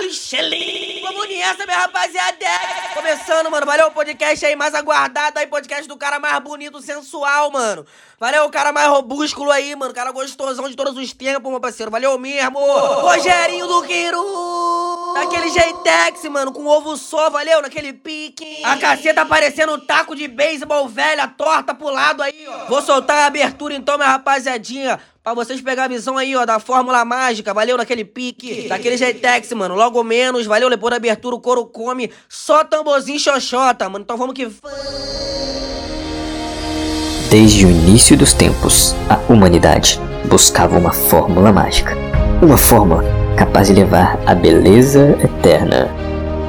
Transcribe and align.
Caralho, 0.00 0.12
Shelly! 0.12 1.00
Vamos 1.02 1.28
nessa, 1.28 1.66
minha 1.66 1.78
rapaziada! 1.78 2.46
Começando, 2.94 3.50
mano. 3.50 3.66
Valeu 3.66 3.88
o 3.88 3.90
podcast 3.90 4.44
aí 4.46 4.54
mais 4.56 4.74
aguardado 4.74 5.38
aí, 5.38 5.46
podcast 5.46 5.88
do 5.88 5.96
cara 5.96 6.18
mais 6.18 6.38
bonito, 6.40 6.80
sensual, 6.80 7.50
mano. 7.50 7.84
Valeu 8.18 8.44
o 8.44 8.50
cara 8.50 8.72
mais 8.72 8.88
robúsculo 8.88 9.50
aí, 9.50 9.74
mano. 9.74 9.92
Cara 9.92 10.12
gostosão 10.12 10.68
de 10.68 10.76
todos 10.76 10.96
os 10.96 11.12
tempos, 11.12 11.50
meu 11.50 11.60
parceiro. 11.60 11.90
Valeu 11.90 12.18
mesmo! 12.18 12.58
Rogerinho 12.60 13.66
do 13.66 13.82
Queiru! 13.82 14.59
Daquele 15.14 15.50
jeitex, 15.50 16.24
mano, 16.30 16.52
com 16.52 16.66
ovo 16.66 16.96
só, 16.96 17.30
valeu? 17.30 17.60
Naquele 17.62 17.92
pique. 17.92 18.62
A 18.62 18.76
caceta 18.76 19.24
parecendo 19.26 19.74
um 19.74 19.80
taco 19.80 20.14
de 20.14 20.28
beisebol 20.28 20.88
velha, 20.88 21.26
torta 21.26 21.74
pro 21.74 21.90
lado 21.90 22.22
aí, 22.22 22.46
ó. 22.46 22.66
Vou 22.66 22.80
soltar 22.80 23.18
a 23.18 23.26
abertura 23.26 23.74
então, 23.74 23.96
minha 23.96 24.10
rapaziadinha. 24.10 25.00
Pra 25.22 25.34
vocês 25.34 25.60
pegar 25.60 25.84
a 25.84 25.88
visão 25.88 26.16
aí, 26.16 26.34
ó, 26.34 26.46
da 26.46 26.58
fórmula 26.58 27.04
mágica, 27.04 27.52
valeu 27.52 27.76
naquele 27.76 28.04
pique, 28.04 28.66
daquele 28.68 28.96
jeitex, 28.96 29.52
mano, 29.52 29.74
logo 29.74 30.02
menos, 30.02 30.46
valeu, 30.46 30.70
depois 30.70 30.90
da 30.90 30.96
abertura 30.96 31.36
o 31.36 31.40
couro 31.40 31.66
come, 31.66 32.10
só 32.26 32.64
tamborzinho 32.64 33.20
xoxota, 33.20 33.86
mano, 33.88 34.02
então 34.02 34.16
vamos 34.16 34.34
que... 34.34 34.50
Desde 37.30 37.66
o 37.66 37.70
início 37.70 38.16
dos 38.16 38.32
tempos, 38.32 38.94
a 39.10 39.16
humanidade 39.30 40.00
buscava 40.24 40.78
uma 40.78 40.92
fórmula 40.92 41.52
mágica. 41.52 42.09
Uma 42.42 42.56
fórmula 42.56 43.04
capaz 43.36 43.68
de 43.68 43.74
levar 43.74 44.18
a 44.26 44.34
beleza 44.34 45.14
eterna. 45.22 45.90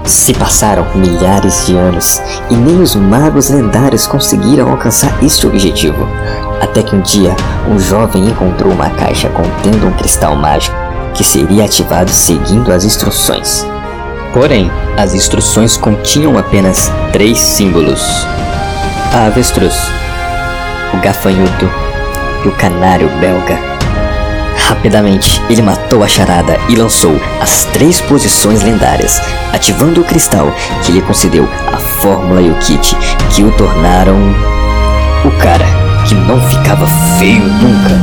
Se 0.06 0.34
passaram 0.34 0.86
milhares 0.96 1.66
de 1.66 1.76
anos 1.76 2.22
e 2.50 2.56
nem 2.56 2.82
os 2.82 2.96
magos 2.96 3.50
lendários 3.50 4.08
conseguiram 4.08 4.72
alcançar 4.72 5.22
este 5.22 5.46
objetivo. 5.46 6.08
Até 6.62 6.82
que 6.82 6.96
um 6.96 7.02
dia, 7.02 7.36
um 7.70 7.78
jovem 7.78 8.26
encontrou 8.26 8.72
uma 8.72 8.90
caixa 8.92 9.28
contendo 9.30 9.86
um 9.86 9.92
cristal 9.92 10.34
mágico 10.34 10.76
que 11.14 11.26
seria 11.26 11.66
ativado 11.66 12.10
seguindo 12.10 12.72
as 12.72 12.86
instruções. 12.86 13.66
Porém, 14.34 14.72
as 14.96 15.14
instruções 15.14 15.76
continham 15.76 16.38
apenas 16.38 16.90
três 17.12 17.38
símbolos: 17.38 18.26
a 19.14 19.26
avestruz, 19.26 19.76
o 20.94 20.98
gafanhoto 21.02 21.70
e 22.46 22.48
o 22.48 22.52
canário 22.54 23.10
belga. 23.20 23.71
Rapidamente, 24.72 25.42
ele 25.50 25.62
matou 25.62 26.02
a 26.02 26.08
charada 26.08 26.56
e 26.70 26.78
lançou 26.78 27.12
as 27.42 27.66
três 27.66 28.00
posições 28.00 28.64
lendárias, 28.64 29.20
ativando 29.52 30.00
o 30.00 30.04
cristal 30.06 30.48
que 30.86 30.94
lhe 30.94 31.02
concedeu 31.02 31.46
a 31.74 31.78
fórmula 31.78 32.42
e 32.42 32.50
o 32.50 32.58
kit 32.58 32.96
que 33.36 33.44
o 33.44 33.56
tornaram 33.58 34.18
o 35.26 35.42
cara 35.42 35.66
que 36.08 36.16
não 36.16 36.40
ficava 36.50 36.88
feio 37.20 37.44
nunca. 37.44 38.00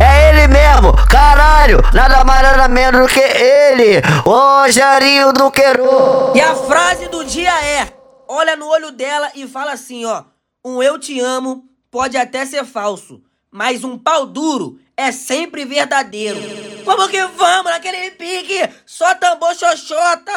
É 0.00 0.30
ele 0.30 0.46
mesmo, 0.46 0.92
caralho, 1.08 1.82
nada 1.92 2.22
mais 2.24 2.42
nada 2.42 2.68
menos 2.68 3.02
do 3.02 3.08
que 3.08 3.18
ele, 3.18 4.00
Rogerinho 4.24 5.32
do 5.32 5.50
Queiroz. 5.50 6.36
E 6.36 6.40
a 6.40 6.54
frase 6.54 7.08
do 7.08 7.24
dia 7.24 7.52
é, 7.64 7.88
olha 8.28 8.56
no 8.56 8.68
olho 8.68 8.92
dela 8.92 9.28
e 9.34 9.44
fala 9.48 9.72
assim, 9.72 10.04
ó, 10.04 10.22
um 10.64 10.80
eu 10.80 11.00
te 11.00 11.18
amo 11.18 11.64
pode 11.90 12.16
até 12.16 12.46
ser 12.46 12.64
falso, 12.64 13.20
mas 13.50 13.84
um 13.84 13.98
pau 13.98 14.26
duro 14.26 14.78
é 14.96 15.12
sempre 15.12 15.64
verdadeiro. 15.64 16.38
Vamos 16.84 17.08
que 17.08 17.22
vamos 17.26 17.70
naquele 17.70 18.10
pique, 18.12 18.68
só 18.86 19.14
tambor 19.14 19.54
xoxota. 19.54 20.32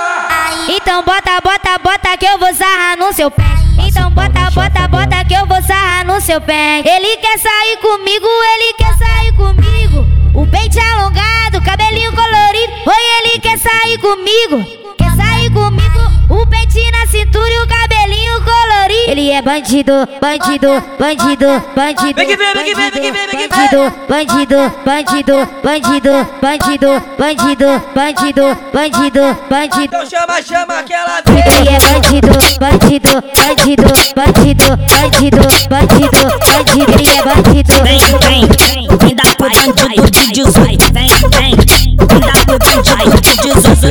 Então 0.70 1.04
bota, 1.04 1.40
bota, 1.42 1.78
bota 1.80 2.18
que 2.18 2.26
eu 2.26 2.38
vou 2.38 2.54
sarrar 2.54 2.98
no 2.98 3.14
seu 3.14 3.32
pé. 3.32 3.44
Então 3.88 4.12
bota, 4.12 4.52
bota, 4.52 4.88
bota 4.88 5.26
que 5.26 5.34
eu 5.34 5.46
vou 5.46 5.62
sarrar 5.64 6.06
no 6.06 6.20
seu 6.22 6.42
pé. 6.42 6.80
Ele 6.86 7.18
quer 7.18 7.40
sair 7.40 7.78
comigo, 7.78 8.28
ele 8.28 8.74
quer 8.74 8.98
sair 8.98 9.34
comigo. 9.36 10.06
O 10.34 10.48
peito 10.48 10.80
alongado, 10.80 11.62
cabelinho 11.64 12.12
colorido. 12.12 12.74
Oi, 12.86 13.20
ele 13.20 13.40
quer 13.40 13.58
sair 13.58 13.98
comigo. 14.00 14.64
Quer 14.98 15.16
sair 15.16 15.52
comigo. 15.52 16.11
O 16.32 16.48
peitinho 16.48 16.90
na 16.94 17.06
cintura 17.08 17.52
e 17.52 17.60
o 17.60 17.68
cabelinho 17.68 18.36
colorido. 18.42 19.12
Ele 19.12 19.32
é 19.32 19.42
bandido, 19.42 19.92
bandido, 20.22 20.82
bandido, 20.98 21.62
bandido. 21.76 22.16
Vem 22.16 22.26
que 22.26 22.38
vem, 22.38 22.54
vem 22.54 22.64
que 22.64 22.74
vem, 22.74 22.90
vem 22.90 23.02
que 23.02 23.12
vem, 23.12 23.28
vem 23.28 23.38
que 23.38 23.48
vem. 23.50 23.70
Bandido, 24.08 24.62
bandido, 24.88 25.36
bandido, 25.62 26.16
bandido, 26.42 26.92
bandido, 27.20 27.84
bandido, 27.94 28.58
bandido, 28.74 29.38
bandido. 29.50 29.84
Então 29.84 30.06
chama, 30.06 30.42
chama 30.42 30.80
aquela 30.80 31.20
Ele 31.28 31.42
vez. 31.42 31.68
é 31.68 31.80
bandido, 31.92 32.30
bandido, 32.62 33.12
bandido, 33.36 33.92
bandido, 34.16 34.72
bandido, 34.96 35.44
bandido, 35.68 36.22
bandido, 36.48 36.92
ele 36.98 37.10
é 37.10 37.22
bandido. 37.24 37.74
Vem, 37.84 38.00
vem, 38.00 38.48
vem, 38.48 38.88
vem 38.98 39.16
da 39.16 39.24
bandido 39.38 40.12
de 40.12 40.32
18. 40.32 40.94
Vem, 40.94 41.08
vem, 41.08 41.58
vem 41.58 41.58
da 41.58 41.60
bandido 41.60 41.72
de 41.74 41.96
18. 41.98 42.31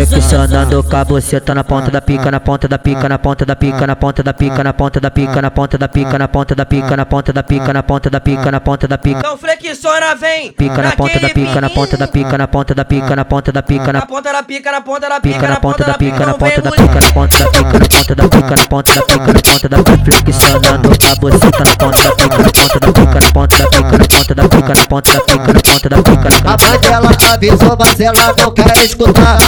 Flexionando 0.07 0.83
com 0.83 0.97
a 0.97 1.05
buceta 1.05 1.55
na 1.55 1.63
ponta 1.63 1.91
da 1.91 2.01
pica, 2.01 2.31
na 2.31 2.41
ponta 2.41 2.67
da 2.67 2.79
pica, 2.79 3.09
na 3.09 3.19
ponta 3.19 3.45
da 3.45 3.55
pica, 3.55 3.87
na 3.87 3.95
ponta 3.95 4.23
da 4.23 4.33
pica, 4.33 4.63
na 4.65 4.73
ponta 4.73 4.99
da 4.99 5.11
pica, 5.11 5.41
na 5.41 5.51
ponta 5.51 5.79
da 5.79 5.89
pica, 5.91 6.17
na 6.17 6.27
ponta 6.27 6.55
da 6.55 6.65
pica, 6.65 6.97
na 6.97 7.05
ponta 7.05 7.33
da 7.33 7.45
pica, 7.45 7.73
na 7.73 7.83
ponta 7.83 8.11
da 8.11 8.21
pica, 8.21 8.51
na 8.51 8.61
ponta 8.61 8.89
da 8.89 8.99
pica. 8.99 9.19
Então 9.19 9.37
flexiona, 9.37 10.15
vem. 10.15 10.53
Pica 10.53 10.83
na 10.83 10.93
ponta 10.93 11.21
da 11.21 11.29
pica, 11.29 11.61
na 11.61 11.71
ponta 11.71 11.97
da 11.97 12.09
pica, 12.09 12.39
na 12.39 12.49
ponta 12.49 12.75
da 12.75 12.85
pica, 12.85 13.15
na 13.15 13.25
ponta 13.25 13.53
da 13.53 13.63
pica, 13.63 13.93
Na 13.93 13.93
na 13.93 14.07
ponta 14.07 14.33
da 14.33 14.43
pica, 14.43 14.73
na 14.73 14.81
ponta 14.81 15.07
da 15.07 15.21
pica, 15.21 15.47
na 15.47 15.59
ponta 15.59 15.85
da 15.85 15.95
pica, 15.95 16.19
na 16.19 16.33
Então 16.33 16.41
ponta 16.41 16.65
da 16.65 16.73
pica, 16.73 16.97
na 16.97 17.13
ponta 17.13 17.35
da 17.35 17.51
pica, 17.51 17.75
na 17.75 17.85
ponta 17.85 18.15
da 18.15 18.29
pica, 18.29 18.57
na 18.57 18.67
ponta 18.67 18.95
da 18.95 19.03
pica, 19.03 19.31
na 19.31 19.45
ponta 19.45 19.69
da 19.69 19.83
pica, 19.85 20.23
flexionando 20.23 20.89
com 20.89 21.07
a 21.07 21.15
buceta 21.17 21.65
na 21.65 21.77
ponta 21.77 22.03
da 22.03 22.15
pica, 22.17 22.39
na 22.39 22.51
ponta 22.51 22.79
da 22.81 22.91
pica, 22.91 23.21
na 23.21 23.33
ponta 23.33 23.57
da 23.59 23.69
pica, 23.69 23.95
na 24.01 24.09
ponta 24.11 24.35
da 24.35 24.49
pica, 24.49 24.75
na 24.75 24.87
ponta 24.87 25.13
da 25.13 25.21
pica, 25.21 25.53
na 25.53 25.61
ponta 25.61 25.89
da 25.89 26.03
pica, 26.03 26.29
na 26.45 26.51
A 26.51 26.57
mãe 26.57 26.79
dela 26.81 27.11
avisou, 27.33 27.77
mas 27.79 28.01
ela 28.01 28.35
não 28.39 28.51
quer 28.53 28.85
escutar 28.85 29.39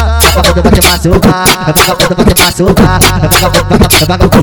vagabundo 0.42 0.62
bate 0.62 0.80
maçuca, 0.88 1.32
vagabundo 1.76 2.14
bate 2.16 2.42
maçuca, 2.42 2.98
vagabundo 4.06 4.42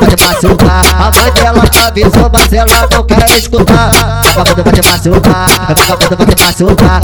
bate 0.00 0.16
maçuca. 0.24 0.72
A 0.98 1.10
mãe 1.14 1.32
dela 1.32 1.64
avisou, 1.86 2.30
mas 2.32 2.52
ela 2.52 2.88
não 2.90 3.04
quer 3.04 3.30
escutar. 3.38 3.90
Vagabundo 4.34 4.64
bate 4.64 4.82
maçuca, 4.88 5.46
vagabundo 5.80 6.16
bate 6.16 6.42
maçuca, 6.42 7.00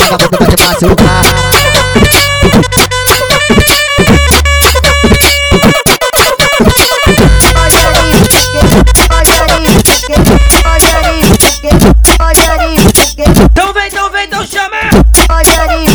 vagabundo 0.00 0.56
te 0.56 0.62
maçuca. 0.62 1.04
Então 13.16 13.72
vem, 13.72 13.86
então 13.88 14.10
vem, 14.10 14.24
então 14.24 14.46
chama! 14.46 14.76
Olha 15.30 15.72
aí. 15.72 15.93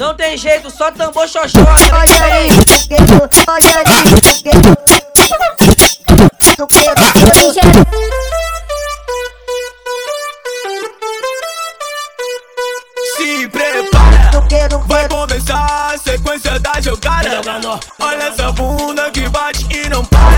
Não 0.00 0.14
tem 0.14 0.36
jeito, 0.36 0.70
só 0.70 0.90
tambor 0.90 1.28
vem. 1.28 2.48
Se 13.16 13.48
prepara, 13.48 14.78
vai 14.86 15.08
começar 15.08 15.92
a 15.94 15.98
sequência 15.98 16.58
da 16.58 16.80
jogada. 16.80 17.40
Olha 18.00 18.24
essa 18.24 18.52
bunda 18.52 19.10
que 19.10 19.28
bate 19.28 19.66
e 19.70 19.88
não 19.88 20.04
para. 20.04 20.37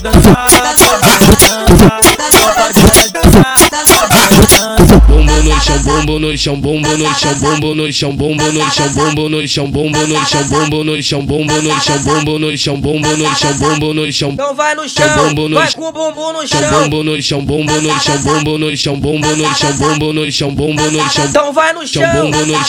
Dançar. 0.00 0.48
no 5.48 5.60
chão, 5.60 5.78
bombo 5.82 6.18
no 6.18 6.36
chão, 6.36 6.56
bombo 6.60 6.96
no 6.96 7.14
chão, 7.14 7.34
bombo 7.34 7.74
no 7.74 7.92
chão, 7.92 8.12
bombo 8.16 8.52
no 8.52 8.68
chão, 8.72 8.88
bombo 8.90 9.28
no 9.28 9.48
chão, 9.48 9.70
bombo 9.70 10.04
no 10.04 10.26
chão, 10.26 10.46
bombo 10.46 10.84
no 10.84 11.02
chão, 11.02 11.24
bombo 11.24 11.62
no 11.62 11.78
chão, 11.78 11.98
bombo 11.98 12.38
no 12.38 12.56
chão, 12.56 12.80
bombo 12.80 13.16
no 13.16 13.36
chão, 13.36 13.54
bombo 13.54 13.94
no 13.94 14.12
chão. 14.12 14.30
Então 14.30 14.54
vai 14.54 14.74
no 14.74 14.88
chão, 14.88 15.06
vai 15.54 15.72
com 15.72 15.84
o 15.84 15.92
bumbum 15.92 16.32
no 16.32 16.46
chão. 16.46 16.70
Bombo 16.70 17.04
no 17.04 17.22
chão, 17.22 17.44
bombo 17.44 17.72
no 17.80 18.00
chão, 18.00 18.18
bombo 18.18 18.58
no 18.58 18.76
chão, 18.76 19.00
bombo 19.00 19.36
no 19.36 19.54
chão, 19.56 19.72
bombo 19.72 20.12
no 20.12 20.30
chão, 20.30 20.54
bombo 20.54 20.90
no 20.90 21.10
chão. 21.10 21.24
Então 21.24 21.52
vai 21.52 21.72
no 21.72 21.86
chão, 21.86 22.02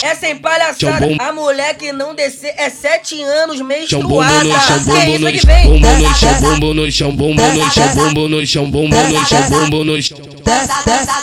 é 0.02 0.14
sem 0.14 0.36
palhaçada. 0.36 1.08
A 1.18 1.32
mulher 1.32 1.74
que 1.74 1.92
não 1.92 2.14
descer 2.14 2.54
é 2.56 2.70
sete 2.70 3.19
anos 3.24 3.60
menstruada. 3.60 4.40
Que 4.40 4.48
isso 4.48 5.26
que 5.32 5.46
vem? 5.46 5.80
Bombo 5.80 5.88
no 5.96 6.14
chão, 6.14 6.34
bombo 6.40 6.74
no 6.74 6.90
chão, 6.90 7.12
bombo 7.12 7.42
no 7.52 7.70
chão, 7.70 7.88
bombo 7.94 8.28
no 8.28 8.46
chão, 8.46 8.70
bombo 8.70 8.96
no 8.96 9.26
chão, 9.26 9.42
bombo 9.48 9.84
no 9.84 10.02
chão. 10.02 10.18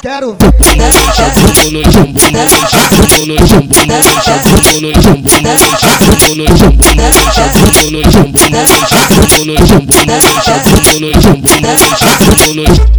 Quero 0.02 0.34
Bombo 0.34 0.86
no 0.86 1.14
chão, 1.14 1.30
bombo 1.32 1.72
no 1.72 1.84
chão, 1.92 2.06
bombo 2.14 2.42
no 2.42 2.50
chão, 2.68 2.88
bombo 2.88 3.26
no 3.26 3.38
chão, 3.48 3.62
bombo 3.68 3.96
no 3.98 4.14
chão, 4.22 4.38
bombo 4.38 4.72
no 4.78 4.92
chão, 5.02 5.18
bombo 5.18 5.46
no 5.48 5.74
chão, 5.78 5.96
bombo 5.98 6.26
no 6.28 6.48
chão, 6.48 6.74
bombo 6.78 7.06
no 7.08 7.24
chão, 7.28 7.46
bombo 7.48 7.82
no 7.88 8.04
chão, 8.08 8.26
bombo 8.28 8.54
no 8.54 8.84
chão, 8.88 9.06
bombo 9.08 9.44
no 9.46 9.58
chão, 9.58 9.84
bombo 9.86 10.14
no 10.18 10.34
chão, 10.42 10.60
bombo 10.64 11.00
no 11.00 11.12
chão, 11.22 11.36
bombo 11.42 11.68
no 11.68 11.82
chão, 11.98 12.16
bombo 12.20 12.54
no 12.54 12.66
chão. 12.66 12.98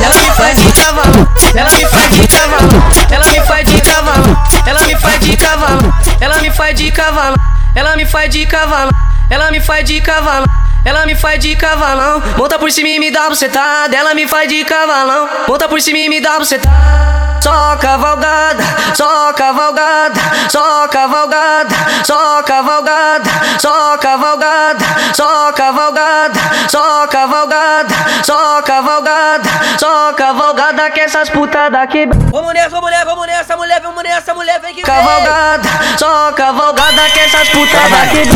Ela 0.00 0.14
me 0.14 0.30
faz 0.32 0.56
de 0.56 0.72
cavalo, 0.72 1.28
ela 1.54 1.70
me 1.70 1.86
faz 1.86 2.10
de 2.10 2.26
cavalo, 2.26 2.82
ela 3.10 3.26
me 3.26 3.40
faz 3.42 3.64
de 3.64 3.80
cavalo, 3.80 4.36
ela 4.66 4.80
me 4.80 4.96
faz 4.96 5.20
de 5.20 5.36
cavalo, 5.36 5.94
ela 6.20 6.38
me 6.40 6.50
faz 6.50 6.74
de 6.74 6.90
cavalo, 6.90 7.36
ela 7.74 7.96
me 7.96 8.06
faz 8.06 8.30
de 8.30 8.46
cavalo, 8.46 8.90
ela 9.30 9.50
me 9.50 9.60
faz 9.60 9.84
de 9.84 10.00
cavalo. 10.00 10.59
Ela 10.84 11.04
me 11.06 11.14
faz 11.14 11.38
de 11.38 11.54
cavalão, 11.56 12.22
monta 12.36 12.58
por 12.58 12.70
cima 12.72 12.88
e 12.88 12.98
me 12.98 13.10
dá 13.10 13.28
bucetada. 13.28 13.94
Ela 13.94 14.14
me 14.14 14.26
faz 14.26 14.48
de 14.48 14.64
cavalão, 14.64 15.28
monta 15.46 15.68
por 15.68 15.80
cima 15.80 15.98
e 15.98 16.08
me 16.08 16.20
dá 16.20 16.38
bucetada. 16.38 17.20
Só 17.42 17.74
cavalgada, 17.76 18.62
só 18.94 19.32
cavalgada, 19.32 20.20
só 20.50 20.86
cavalgada, 20.88 21.74
só 22.04 22.42
cavalgada, 22.42 23.30
só 23.58 23.96
cavalgada, 23.98 24.84
só 25.14 25.52
cavalgada, 25.52 26.40
só 26.70 27.06
cavalgada, 27.06 27.94
só 28.22 28.62
cavalgada, 28.62 29.50
só 29.78 30.12
cavalgada 30.12 30.90
que 30.90 31.00
essas 31.00 31.30
putas 31.30 31.72
daqui. 31.72 32.06
Vamos 32.30 32.52
nessa, 32.52 32.68
vamos 32.68 32.90
nessa, 32.90 33.04
vamos 33.06 33.26
nessa, 33.26 33.56
mulher, 33.56 33.80
vamos 33.80 34.02
nessa, 34.02 34.34
mulher, 34.34 34.60
vem 34.60 34.74
que 34.74 34.82
Cavalgada, 34.82 35.68
só 35.98 36.32
cavalgada 36.32 37.02
que 37.10 37.20
essas 37.20 37.48
putas 37.48 37.90
daqui. 37.90 38.28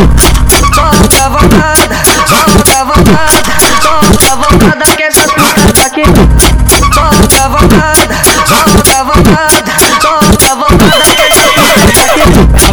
Só 0.75 0.91
cavalgada, 1.19 1.97
Toca 2.35 2.85
voltada, 2.85 3.43
toca 3.83 4.37
voltada 4.37 4.97
que 4.97 5.03
essa 5.05 5.29
pica 5.29 5.73
daqui. 5.73 6.03
Tá 6.95 7.11
toca 7.11 7.49
voltada, 7.49 8.17
toca 8.49 9.05
voltada, 9.05 9.73
toca 10.01 10.55
voltada 10.57 11.15
que 11.17 11.23
essa 11.23 11.47
pica 11.49 11.87
tá 11.93 12.05
aqui? 12.05 12.64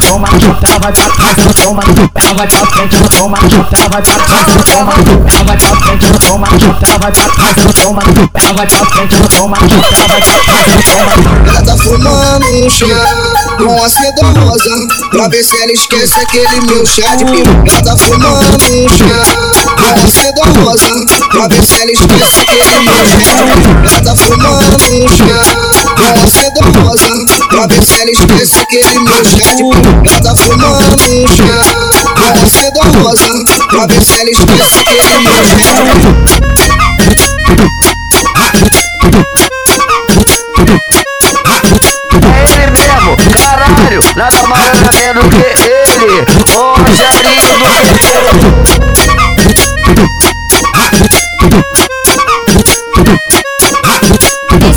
Toma 0.00 0.28
ela 0.62 0.78
vai 0.78 0.92
pra 0.92 1.10
trás, 1.10 1.36
toma 1.62 1.82
Ela 2.14 2.34
vai 2.34 2.46
pra 2.46 2.66
frente, 2.66 2.96
toma 3.16 3.38
ela 3.38 3.88
vai 3.88 4.02
pra 4.02 4.18
trás, 4.18 4.46
toma 4.64 4.92
Ela 5.28 5.44
vai 5.44 5.56
pra 5.56 5.76
frente, 5.76 6.18
toma 6.26 6.48
ela 6.82 6.98
vai 6.98 7.12
pra 7.12 7.28
trás, 7.30 7.54
toma 7.74 8.02
Ela 8.34 8.52
vai 8.52 8.66
pra 8.66 8.86
frente, 8.86 9.28
toma 9.36 9.56
ela 9.56 10.08
vai 10.08 10.20
pra 10.20 10.38
trás, 10.38 10.84
toma 10.84 11.12
Ela 11.48 11.62
tá 11.62 11.76
fumando 11.76 12.64
um 12.64 12.70
chá 12.70 12.86
com 13.58 13.82
a 13.82 13.88
seda 13.88 14.40
rosa 14.40 14.70
Pra 15.10 15.28
ver 15.28 15.44
se 15.44 15.56
ela 15.56 15.72
esquece 15.72 16.20
aquele 16.20 16.60
meu 16.62 16.84
chá 16.86 17.14
de 17.16 17.24
piru. 17.24 17.64
Ela 17.66 17.82
tá 17.82 17.96
fumando 17.96 18.64
um 18.72 18.88
chá 18.88 19.65
mas 19.80 20.00
você 20.02 20.32
dá 20.32 20.42
uma 20.60 20.76
santa, 20.76 21.28
pode 21.30 21.66
ser 21.66 21.88
esquecido. 21.90 22.46
Ela 23.84 24.00
tá 24.02 24.16
fumando 24.16 24.76
um 24.76 25.08
chá. 25.08 25.42
Mas 25.98 26.20
você 26.20 26.50
dá 26.50 26.60
uma 26.80 26.96
santa, 26.96 27.46
pode 27.48 27.86
ser 27.86 28.08
esquecido. 28.08 29.70
Ela 30.04 30.20
tá 30.20 30.34
fumando 30.36 30.96
um 31.10 31.26
chá. 31.28 31.60
Mas 32.20 32.40
você 32.40 32.70
dá 32.70 32.82
uma 32.98 33.16
santa, 33.16 33.66
pode 33.68 34.04
ser 34.04 34.28
esquecido. 34.28 34.86
É 42.34 42.42
ele 42.52 42.70
mesmo, 42.72 43.16
caralho, 43.32 44.00
nada 44.16 44.42
mais 44.48 44.66
nada 44.72 44.92
menos 44.92 45.24
que 45.28 45.46
ele. 45.70 46.65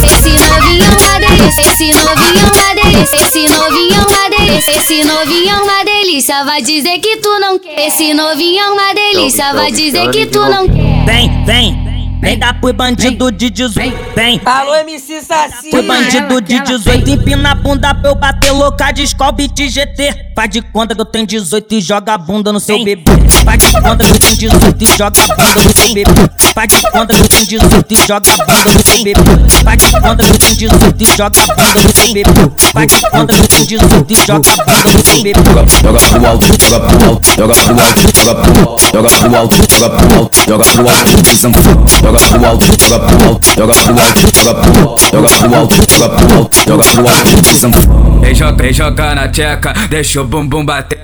Esse 0.02 0.32
novinho 0.32 0.92
uma 0.92 1.20
delícia, 1.20 1.62
esse 1.62 1.94
novinho 1.94 2.46
uma 2.54 2.74
delícia, 2.76 3.18
esse 3.18 3.48
novinho 3.50 4.06
uma 4.08 4.30
delícia, 4.30 4.78
esse 4.78 5.04
novinho 5.04 5.64
uma 5.64 5.84
delícia, 5.84 6.44
vai 6.44 6.62
dizer 6.62 7.00
que 7.00 7.18
tu 7.18 7.40
não 7.40 7.60
quer. 7.60 7.88
Esse 7.88 8.14
novinho 8.14 8.74
uma 8.74 8.94
delícia, 8.94 9.54
vai 9.54 9.72
dizer 9.72 10.10
que 10.12 10.26
tu 10.26 10.40
não 10.40 10.68
quer. 10.68 11.06
Vem, 11.06 11.46
vem, 11.46 11.89
vem 12.22 12.38
dar 12.38 12.60
pro 12.60 12.74
bandido 12.74 13.32
de 13.32 13.50
18. 13.50 13.96
Vem, 14.16 14.42
Alô, 14.46 14.76
MC 14.76 15.22
Saci. 15.22 15.70
pro 15.70 15.84
bandido 15.84 16.42
de 16.42 16.60
18. 16.60 17.10
Empina 17.10 17.52
a 17.52 17.56
bunda 17.56 17.94
pra 17.94 18.10
eu 18.12 18.16
bater 18.16 18.52
louca 18.52 18.92
de 18.92 19.08
Scobit 19.08 19.70
GT. 19.70 20.30
Faz 20.36 20.50
de 20.50 20.62
conta 20.62 20.96
que 20.96 21.02
eu 21.02 21.06
tenho 21.06 21.26
18 21.28 21.74
e 21.76 21.82
joga 21.82 22.14
a 22.14 22.18
bunda 22.18 22.52
no 22.54 22.60
seu 22.60 22.82
bebê. 22.84 23.12
Faz 23.44 23.58
de 23.58 23.72
conta 23.82 24.04
que 24.06 24.12
eu 24.12 24.20
tenho 24.20 24.36
18 24.38 24.84
e 24.84 24.86
joga 24.98 25.24
a 25.24 25.28
bunda 25.28 25.64
no 25.64 25.74
seu 25.74 25.94
bebê. 25.94 26.12
Faz 26.54 26.68
de 26.68 26.82
conta 26.92 27.14
que 27.14 27.22
eu 27.22 27.28
tenho 27.28 27.46
18 27.46 27.94
e 27.94 28.08
joga 28.08 28.32
a 28.32 28.38
bunda 28.38 28.72
no 28.72 28.84
seu 28.84 29.04
bebê. 29.04 29.22
Faz 29.64 29.78
de 29.78 29.92
conta 30.00 30.24
que 30.24 30.30
eu 30.30 30.38
tenho 30.38 30.56
18 30.56 31.04
e 31.04 31.06
joga 31.06 31.42
a 31.42 31.48
bunda 31.48 31.82
no 31.82 31.98
seu 31.98 32.14
bebê. 32.14 32.52
Faz 32.74 32.88
de 32.88 33.02
conta 33.12 33.34
que 33.34 33.40
eu 33.40 33.48
tenho 33.48 33.66
18 33.66 34.14
e 34.14 34.16
joga 34.26 34.50
a 34.50 34.58
bunda 34.58 34.94
no 34.94 35.06
seu 35.06 35.22
bebê. 35.24 35.40
Joga 35.82 36.00
pro 36.00 36.26
alto, 36.28 36.48
joga 36.70 36.80
pro 36.88 37.06
alto, 37.06 37.28
joga 37.36 37.56
pro 37.56 37.80
alto, 37.80 38.10
joga 38.16 38.40
pro 38.40 38.70
alto, 38.70 38.84
joga 38.92 39.10
pro 39.10 39.36
alto, 39.36 39.56
joga 39.80 39.90
pro 39.90 40.16
alto, 40.16 40.38
joga 40.48 40.66
pro 40.66 40.90
alto, 40.90 41.22
de 41.22 41.36
sanfão. 41.36 41.86
Joga 42.10 42.22
pro 42.28 42.46
alto, 42.48 42.66
joga 42.66 43.00
pro 43.06 43.24
alto, 43.24 43.48
joga 43.56 43.74
pro 43.76 43.94
alto, 44.02 44.20
joga 44.34 44.56
pro 44.56 44.80
alto, 44.90 45.04
joga 45.12 45.30
pro 45.30 45.56
alto, 45.56 45.76
joga 45.94 46.10
pro 46.10 46.34
alto, 46.34 46.58
joga 46.66 46.84
pro 46.84 47.08
alto. 47.08 48.22
Vem 48.22 48.34
joga, 48.34 48.64
vem 48.64 48.74
joga 48.74 49.14
na 49.14 49.28
tcheca, 49.28 49.74
deixa 49.92 50.22
o 50.22 50.24
bumbum 50.26 50.66
bater. 50.66 51.00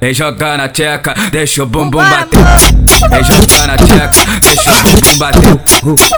Vem 0.00 0.14
jogar 0.14 0.56
na 0.56 0.68
tcheca, 0.68 1.14
deixa 1.30 1.62
o 1.62 1.66
bumbum 1.66 1.98
bater. 1.98 2.40
Vem 3.10 3.22
jogar 3.22 3.66
na 3.66 3.76
tcheca, 3.76 4.24
deixa 4.40 4.72
o 4.72 4.80
bumbum 4.80 5.18
bater. 5.18 5.60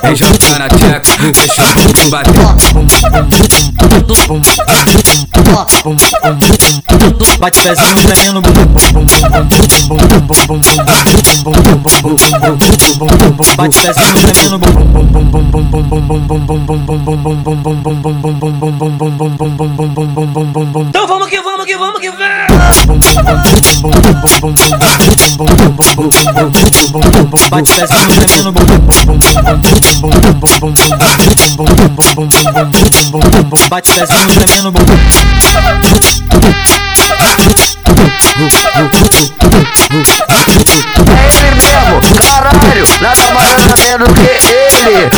Vem 0.04 0.14
jogar 0.14 0.58
na 0.60 0.68
tcheca, 0.68 1.16
deixa 1.32 1.62
o 1.64 1.74
bumbum 1.74 2.10
bater. 2.10 2.32
Bate 7.40 7.58
pezinho 7.60 7.96
pra 8.06 8.14
mim 8.14 8.30
no 8.30 8.40
bumbum 8.40 8.82
bum 8.92 9.04
bum 9.04 9.04
bum 9.04 9.48
bum 9.48 9.58
bum 9.58 9.86
bum 9.88 9.96
bum 9.98 10.26
bum 10.28 10.46
bum 10.46 10.60
bum 10.60 10.60
bum 10.62 11.21
Bate 13.56 13.76
pezinho 13.80 14.12
mexendo 14.22 14.60
Então 20.88 21.06
vamos 21.08 21.28
que 21.28 21.40
vamos 21.40 21.66
que 21.66 21.76
vamos 21.76 22.00
que 22.00 22.10
vem 22.10 22.46
Bate 27.50 27.72
pezinho 27.72 28.06
mexendo 28.06 28.52
Bate 33.68 33.92
pezinho 33.92 34.26
mexendo 34.38 34.72
é 41.14 41.28
ele 42.78 43.02
nada 43.02 43.32
mais 43.34 43.50
nada 43.50 43.76
menos 43.76 44.08
que 44.12 44.20
ele. 44.20 45.10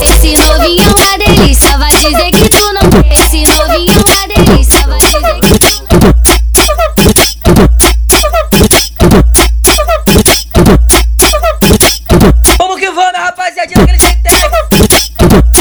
Esse 0.00 0.36
novinho 0.36 0.94
uma 0.96 1.18
delícia, 1.18 1.78
vai 1.78 1.92
dizer 1.92 2.30
que 2.30 2.48
tu 2.48 2.72
não 2.72 2.90
quer. 2.90 3.12
Esse 3.12 3.44
novinho 3.46 4.04
uma 4.06 4.26
delícia, 4.28 4.86
vai 4.86 4.98
dizer 4.98 5.40
que 5.40 5.58
tu 5.58 5.72
não 5.72 5.98
Vamos 12.58 12.80
que 12.80 12.90
vamos, 12.90 13.18
rapaziadinha, 13.18 13.84
aquele 13.84 13.98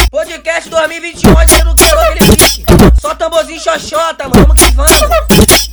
Podcast 0.09 0.69
2021, 0.69 1.35
onde 1.35 1.63
não 1.63 1.71
aquele 1.71 2.31
pique. 2.35 2.56
Só 3.01 3.15
tamborzinho 3.15 3.59
xoxota, 3.59 4.29
mano. 4.29 4.47
Vamos 4.47 4.55
que 4.55 4.71
vamos. 4.71 5.67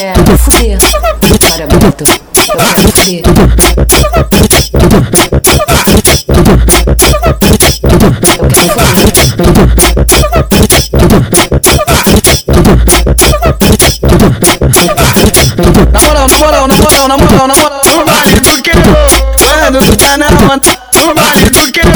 É, 0.00 0.14
fuder. 0.38 0.78
Para, 0.78 1.66
bonito. 1.66 2.04
Eu 2.04 2.74
quero 2.74 2.92
fuder. 2.92 3.22
Eu 3.26 4.14
quero 4.16 4.32
fuder. 4.32 4.70
Na 15.92 16.00
moral, 16.00 16.28
na 16.28 16.38
moral, 16.38 16.68
na 16.68 16.76
moral, 16.78 17.08
na 17.08 17.16
moral, 17.16 17.46
na 17.48 17.54
moral. 17.54 17.82
Vale 18.06 18.40
do 18.40 18.62
que 18.62 18.70
eu. 18.70 18.76
Mano, 19.46 19.96
tá 19.96 20.16
na 20.16 20.26
onda. 20.52 20.79
No 21.00 21.14
baile 21.14 21.48
do 21.48 21.72
queiro, 21.72 21.90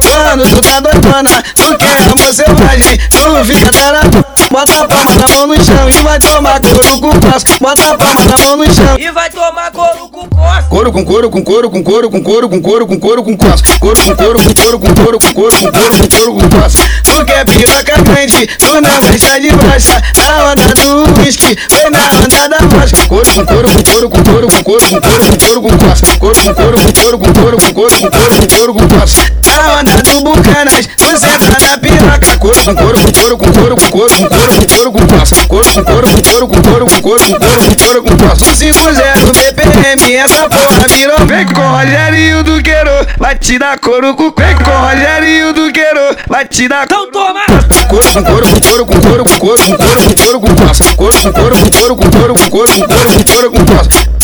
quando 0.00 0.48
tu 0.48 0.60
tá 0.62 0.78
doidona. 0.80 1.42
Tu 1.56 1.76
quer 1.76 2.08
amor 2.08 2.32
selvagem, 2.32 2.98
tu 3.10 3.44
fica 3.44 3.72
tarado. 3.72 4.24
Bota 4.50 4.84
a 4.84 4.86
palma 4.86 5.16
da 5.18 5.28
mão 5.28 5.46
no 5.48 5.64
chão 5.64 5.88
e 5.88 6.02
vai 6.04 6.20
tomar 6.20 6.60
couro 6.60 7.00
com 7.00 7.20
costa. 7.20 7.50
Bota 7.60 7.82
a 7.90 7.98
palma 7.98 8.24
da 8.26 8.38
mão 8.38 8.56
no 8.56 8.72
chão 8.72 8.96
e 8.96 9.10
vai 9.10 9.28
tomar 9.30 9.72
couro 9.72 10.08
com 10.08 10.28
costa. 10.28 10.62
Couro 10.70 10.92
com 10.92 11.04
couro 11.04 11.30
com 11.30 11.42
couro 11.42 11.70
com 11.70 11.82
couro 11.82 12.10
com 12.10 12.22
couro 12.22 12.48
com 12.48 12.62
couro 12.62 12.86
com 12.86 13.00
couro 13.00 13.24
com 13.24 13.36
costa. 13.36 13.78
Couro 13.80 13.96
com 14.04 14.14
couro 14.14 14.38
com 14.38 14.54
couro 14.54 14.78
com 14.78 14.94
couro 14.94 15.18
com 15.18 15.32
couro 15.32 15.52
com 15.58 15.72
couro 15.72 15.98
com 15.98 16.08
couro 16.08 16.34
com 16.34 16.60
costa. 16.60 16.78
Tu 17.02 17.24
quer 17.24 17.44
piroca 17.44 18.02
grande, 18.02 18.46
tu 18.46 18.80
não 18.80 19.00
gosta 19.00 19.40
de 19.40 19.50
brocha. 19.50 20.02
Na 20.16 20.52
onda 20.52 20.74
do 20.74 21.20
whisky, 21.20 21.58
foi 21.68 21.90
na 21.90 22.20
onda 22.22 22.48
da 22.48 22.60
mosca. 22.66 23.06
Couro 23.08 23.26
com 23.34 23.44
couro 23.46 23.68
com 23.68 23.82
couro 23.82 24.08
com 24.10 24.22
couro 24.22 24.48
com 24.48 24.62
couro 24.62 24.88
com 24.88 25.00
couro 25.00 25.20
com 25.20 25.36
couro 25.38 25.62
com. 25.62 25.74
Couro 26.18 26.38
com 26.44 26.54
couro 26.54 26.78
com 26.78 26.92
couro 26.92 27.18
com 27.18 27.32
couro 27.32 27.58
com 27.58 27.72
couro 27.72 27.90
com 28.00 28.10
couro 28.10 28.43
onda 29.04 30.02
do 30.02 30.20
bucanas, 30.22 30.88
tu 30.96 31.18
senta 31.18 31.50
na 31.60 31.78
piroca. 31.78 32.38
Couro 32.38 32.64
com 32.64 32.74
couro 32.74 32.98
com 32.98 33.12
couro 33.12 33.36
com 33.36 33.52
couro 33.52 33.76
com 33.76 33.90
couro 33.90 34.16
com 34.16 34.28
couro 34.28 34.50
com 34.50 34.66
couro 34.66 34.92
com 34.92 35.06
costa. 35.06 35.46
Couro 35.46 35.68
com 35.74 35.84
couro 35.84 36.08
com 36.08 36.22
couro 36.22 36.48
com 36.48 36.62
couro 36.62 36.86
com 36.86 37.00
couro 37.02 37.24
com 37.24 37.38
couro 37.38 37.60
com 37.60 37.76
couro 37.84 38.02
com 38.02 38.16
costa. 38.16 38.54
50 38.54 39.32
BPM, 39.32 40.14
essa 40.16 40.48
porra 40.48 40.86
virou. 40.88 41.26
Vem 41.26 41.46
com 41.46 41.60
o 41.60 41.76
Rogerinho 41.76 42.42
do 42.42 42.62
Queiro, 42.62 42.90
vai 43.18 43.36
te 43.36 43.58
dar 43.58 43.78
couro 43.78 44.14
com. 44.14 44.32
Vem 44.36 44.56
com 44.56 44.70
o 44.70 44.88
Rogerinho 44.88 45.52
do 45.52 45.72
Queiro, 45.72 46.16
vai 46.26 46.46
te 46.46 46.66
dar 46.66 46.84
Então 46.84 47.10
toma! 47.10 47.40
Couro 47.88 48.12
com 48.12 48.24
couro 48.24 48.46
com 48.48 48.60
couro 48.60 48.86
com 48.86 49.00
couro 49.00 49.24
com 49.24 49.38
couro 49.38 49.58
com 49.64 49.76
couro 49.76 50.00
com 50.00 50.14
couro 50.14 50.40
com 50.40 50.54
costa. 50.56 50.94
Couro 50.96 51.20
com 51.20 51.32
couro 51.32 51.56
com 51.56 51.70
couro 51.70 51.96
com 51.96 52.10
couro 52.10 52.34
com 52.34 52.50
couro 52.50 52.72
com 52.74 52.88
couro 52.88 53.08
com 53.10 53.24
couro 53.24 53.50
com 53.50 53.64
costa. 53.66 53.73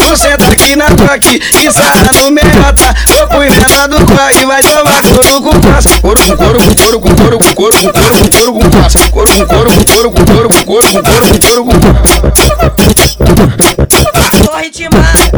Tu 0.00 0.16
senta 0.16 0.46
aqui 0.46 0.74
na 0.76 0.86
toque 0.86 1.38
e 1.62 1.70
sarra 1.70 2.10
no 2.14 2.30
meiota. 2.30 2.96
Eu 3.18 3.28
fui 3.28 3.50
nela 3.50 3.86
do 3.86 3.98
corre, 4.06 4.46
vai 4.46 4.62
tomar 4.62 5.02
couro 5.02 5.42
com 5.42 5.60
costa. 5.60 6.00
Couro 6.00 6.18
com 6.26 6.36
couro 6.36 6.58
com 6.58 6.74
couro 6.74 7.00
com 7.00 7.14
couro 7.14 7.38
com 7.38 7.54
couro 7.54 7.76
com 7.76 7.92
couro 7.92 8.14
com 8.14 8.30
couro 8.30 8.52
com 8.54 8.70
costa. 8.70 9.10
Couro 9.10 9.28
com 9.36 9.46
couro 9.46 9.70
com 9.70 9.84
couro 9.84 10.10
com 10.10 10.24
couro 10.24 10.48
com 10.48 10.64
couro 10.64 10.88
com 10.88 11.02
couro 11.02 11.26
com 11.28 11.38
couro 11.38 11.64
com 11.64 11.72
couro. 11.80 12.00
Só 14.46 14.56
ritmar. 14.56 15.30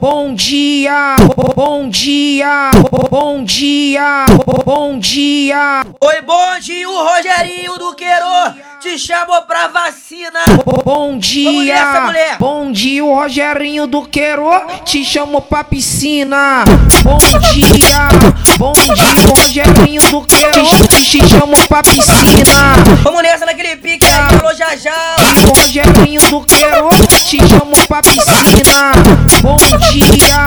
Bom 0.00 0.34
dia, 0.34 1.16
bom 1.54 1.88
dia, 1.88 2.70
bom 3.10 3.44
dia, 3.44 4.26
bom 4.64 4.98
dia. 4.98 5.84
Oi, 6.00 6.20
bom 6.22 6.58
dia, 6.58 6.88
o 6.88 7.04
Rogerinho 7.04 7.78
do 7.78 7.94
Queiro 7.94 8.26
te 8.80 8.98
chamou 8.98 9.42
pra 9.42 9.68
vacina. 9.68 10.40
Bom 10.84 11.18
dia, 11.18 11.74
nessa, 11.74 12.00
mulher. 12.00 12.36
bom 12.38 12.72
dia, 12.72 13.04
o 13.04 13.14
Rogerinho 13.14 13.86
do 13.86 14.02
Queiro 14.02 14.50
te 14.84 15.04
chamou 15.04 15.42
pra 15.42 15.62
piscina. 15.62 16.64
Bom 17.02 17.18
dia, 17.18 18.08
bom 18.58 18.72
dia, 18.72 18.94
o 19.28 19.34
Rogerinho 19.34 20.02
do 20.10 20.22
Queiro 20.22 20.88
te 21.10 21.28
chamou 21.28 21.66
pra 21.68 21.82
piscina. 21.82 22.74
Vamos 23.02 23.22
nessa 23.22 23.44
naquele 23.44 23.76
pique 23.76 24.06
falou 24.06 24.54
já 24.54 24.74
já. 24.76 25.16
O 25.46 25.54
Rogerinho 25.54 26.20
do 26.30 26.40
Queiro 26.42 26.88
te 27.24 27.38
chamou 27.48 27.86
pra 27.86 28.02
piscina. 28.02 28.61
Bom 29.42 29.56
dia, 29.90 30.46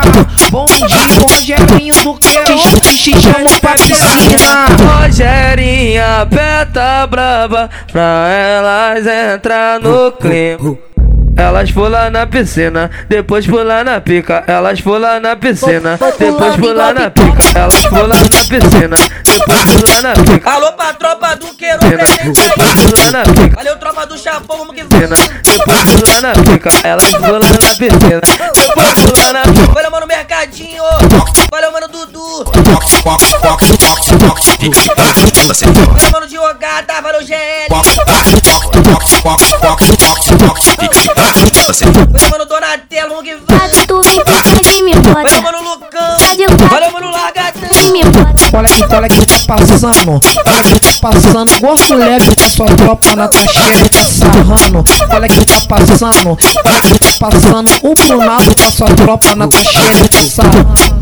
bom 0.50 0.64
dia, 0.64 0.86
Rogerinho 1.20 1.94
do 2.02 2.14
Queiro 2.14 2.80
te 2.80 3.20
chamou 3.20 3.60
pra 3.60 3.74
piscina. 3.74 4.66
Rogerinha, 5.00 6.26
peta 6.30 7.06
brava, 7.06 7.68
pra 7.92 8.28
elas 8.28 9.06
entrar 9.06 9.78
no 9.80 10.12
clima. 10.12 10.85
Elas 11.36 11.70
pulam 11.70 12.10
na 12.10 12.26
piscina, 12.26 12.90
depois 13.08 13.46
pulam 13.46 13.84
na 13.84 14.00
pica. 14.00 14.42
Elas 14.46 14.80
pulam 14.80 15.20
na 15.20 15.36
piscina, 15.36 15.98
depois 16.18 16.56
pulam 16.56 16.94
na 16.94 17.10
pica. 17.10 17.42
Elas 17.54 17.86
pulam 17.86 18.08
na 18.08 18.40
piscina, 18.48 18.96
depois 19.22 19.64
pulam 19.66 20.02
na 20.02 20.12
pica. 20.14 20.50
Alô 20.50 20.72
pra 20.72 20.94
tropa 20.94 21.36
do 21.36 21.54
Queiro, 21.54 21.78
presente 21.78 22.40
aí. 22.40 22.50
pular 22.76 23.12
na 23.12 23.22
pica. 23.22 23.56
Valeu, 23.56 23.76
tropa 23.76 24.06
do 24.06 24.16
Chapão, 24.18 24.56
vamos 24.56 24.74
que 24.74 24.82
vem. 24.84 25.00
Depois 25.42 25.84
pular 25.84 26.22
na 26.22 26.32
pica. 26.32 26.70
Elas 26.82 27.10
pulam 27.10 27.40
na 27.40 27.76
piscina, 27.76 28.20
depois 28.54 28.94
pular 28.94 29.32
na 29.34 29.42
pica. 29.42 29.72
Valeu, 29.74 29.90
mano, 29.90 30.06
Mercadinho. 30.06 30.82
Valeu, 31.50 31.72
mano, 31.72 31.88
Dudu. 31.88 32.44
Valeu, 35.92 36.10
mano, 36.12 36.26
Diogada. 36.26 37.00
Valeu, 37.02 37.22
GL. 37.22 37.66
Vai, 41.26 42.30
mano, 42.30 42.46
Donatello, 42.46 43.22
que 43.22 43.34
vai? 43.48 43.68
Tu 43.86 44.02
vem 44.02 44.22
pra 44.22 44.42
cá 44.42 44.72
e 44.72 44.82
me 44.82 44.94
bota. 44.94 45.22
Vai, 45.22 45.40
mano, 45.40 45.58
Lucão. 45.62 46.18
Vai 46.18 46.36
de 46.36 46.46
mano, 46.46 47.10
Lagatão. 47.10 47.68
E 47.72 47.90
me 47.90 48.04
bota. 48.04 48.56
Olha 48.56 48.66
aqui, 48.68 48.94
olha 48.94 49.06
aqui, 49.06 49.26
tá 49.26 49.34
passando. 49.46 50.20
Olha 50.46 50.60
aqui, 50.60 50.80
tá 50.80 50.88
passando. 51.00 51.60
Gosto 51.60 51.94
leve 51.94 52.34
com 52.36 52.48
sua 52.48 52.66
tropa 52.66 53.16
na 53.16 53.28
tua 53.28 53.46
xereca 53.48 54.04
sarrando. 54.04 54.84
Olha 55.10 55.26
aqui, 55.26 55.44
tá 55.44 55.60
passando. 55.68 56.38
Olha 56.38 56.94
aqui, 56.94 57.18
passando. 57.18 57.70
O 57.82 57.94
punado 57.94 58.54
com 58.54 58.70
sua 58.70 58.86
tropa 58.86 59.34
na 59.34 59.48
tua 59.48 59.64
xereca 59.64 60.22
sarrando. 60.28 60.96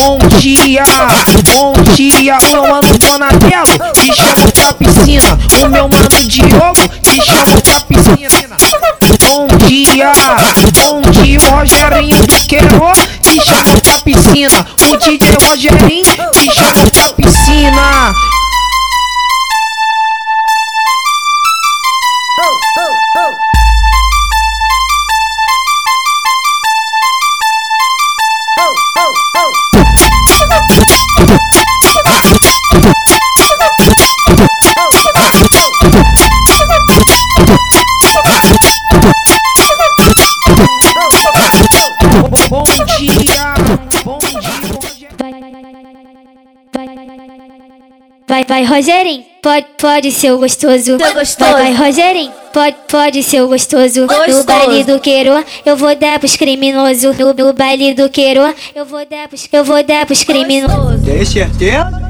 Bom 0.00 0.18
dia, 0.38 0.84
bom 1.52 1.72
dia, 1.94 2.38
ô 2.54 2.68
mano 2.68 2.98
Donatello, 2.98 3.92
te 3.94 4.14
chamo 4.14 4.52
pra 4.52 4.72
piscina. 4.74 5.38
O 5.62 5.68
meu 5.68 5.88
mano 5.88 6.08
Diogo, 6.26 6.88
te 7.02 7.24
chamo 7.24 7.60
pra 7.62 7.80
piscina. 7.82 8.56
Dia, 9.70 10.12
bom 10.82 11.00
dia, 11.22 11.38
Rogerinho 11.48 12.26
do 12.26 12.46
Queiro 12.48 12.66
te 13.22 13.40
chama 13.44 13.80
pra 13.80 14.00
piscina. 14.00 14.66
O 14.90 14.96
DJ 14.96 15.20
Rogerinho 15.46 16.32
te 16.32 16.52
chama 16.52 16.90
pra 16.90 17.10
piscina. 17.10 18.12
Bom 22.36 23.00
Vai, 48.30 48.44
vai, 48.44 48.62
Rogerinho, 48.62 49.24
pode, 49.42 49.66
pode 49.76 50.12
ser 50.12 50.30
o 50.30 50.38
gostoso. 50.38 50.96
Vai, 50.98 51.12
vai, 51.52 51.74
Rogerinho, 51.74 52.30
pode, 52.52 52.76
pode 52.88 53.24
ser 53.24 53.42
o 53.42 53.48
gostoso. 53.48 54.06
No 54.06 54.44
baile 54.44 54.84
do 54.84 55.00
Queiro, 55.00 55.44
eu 55.66 55.76
vou 55.76 55.96
dar 55.96 56.16
pros 56.20 56.36
criminosos. 56.36 57.18
No, 57.18 57.34
no 57.34 57.52
baile 57.52 57.92
do 57.92 58.08
Queiro, 58.08 58.42
eu 58.72 58.84
vou 58.84 59.04
dar 59.04 59.26
pros, 59.26 59.48
eu 59.52 59.64
vou 59.64 59.82
dar 59.82 60.06
pros 60.06 60.22
criminosos. 60.22 61.04
Tem 61.04 61.24
certeza? 61.24 62.09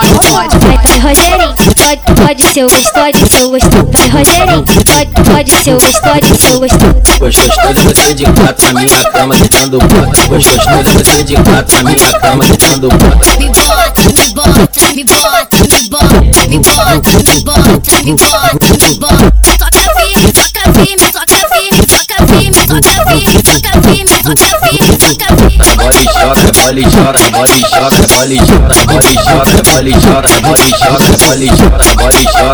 pode, 0.00 0.12
pode, 0.12 0.58
Vai, 0.58 0.78
vai, 0.78 0.98
Rogerinho, 0.98 1.54
pode, 1.54 2.20
pode 2.20 2.42
ser 2.42 2.64
o 2.64 2.70
gostoso, 2.70 2.92
pode 2.94 3.30
ser 3.30 3.42
o 3.44 3.50
gostoso. 3.50 3.88
Vai, 3.92 4.08
Rogerinho, 4.08 4.64
pode, 4.64 5.30
pode 5.30 5.50
ser 5.62 5.74
o 5.74 5.80
gostoso, 5.80 6.00
pode 6.02 6.42
ser 6.42 6.52
o 6.52 6.60
gostoso. 6.60 6.94
Gostoso 7.18 7.84
você 7.84 8.14
de 8.14 8.24
quatro 8.24 8.72
na 8.72 8.80
minha 8.80 9.04
cama 9.10 9.34
gritando 9.36 9.78
bota 9.78 10.26
Gostoso 10.26 10.58
você 10.98 11.24
de 11.24 11.34
quatro 11.36 11.82
na 11.82 11.90
minha 11.90 12.20
cama 12.20 12.44
gritando 12.44 12.88
bota 12.88 13.38
Me 13.38 13.46
bota, 13.48 14.02
me 14.12 14.30
bota, 14.30 14.92
me 14.94 15.04
bota, 15.04 15.58
me 15.68 15.84
bota, 15.88 16.20
me 16.48 16.58
bota, 16.58 17.10
me 17.22 17.40
bota, 17.40 18.02
me 18.02 18.14
bota, 18.14 18.68
me 18.78 18.94
bota. 18.98 19.30
Toca 19.58 19.80
firme, 19.96 20.32
toca 20.32 20.72
firme, 20.72 21.06
toca 21.12 21.36
firme, 21.48 21.53
joga, 23.84 24.32
bole 26.52 26.82
joga, 26.92 27.30
bole 27.30 27.60
joga, 27.64 27.94
bole 29.74 29.92
joga, 29.92 30.34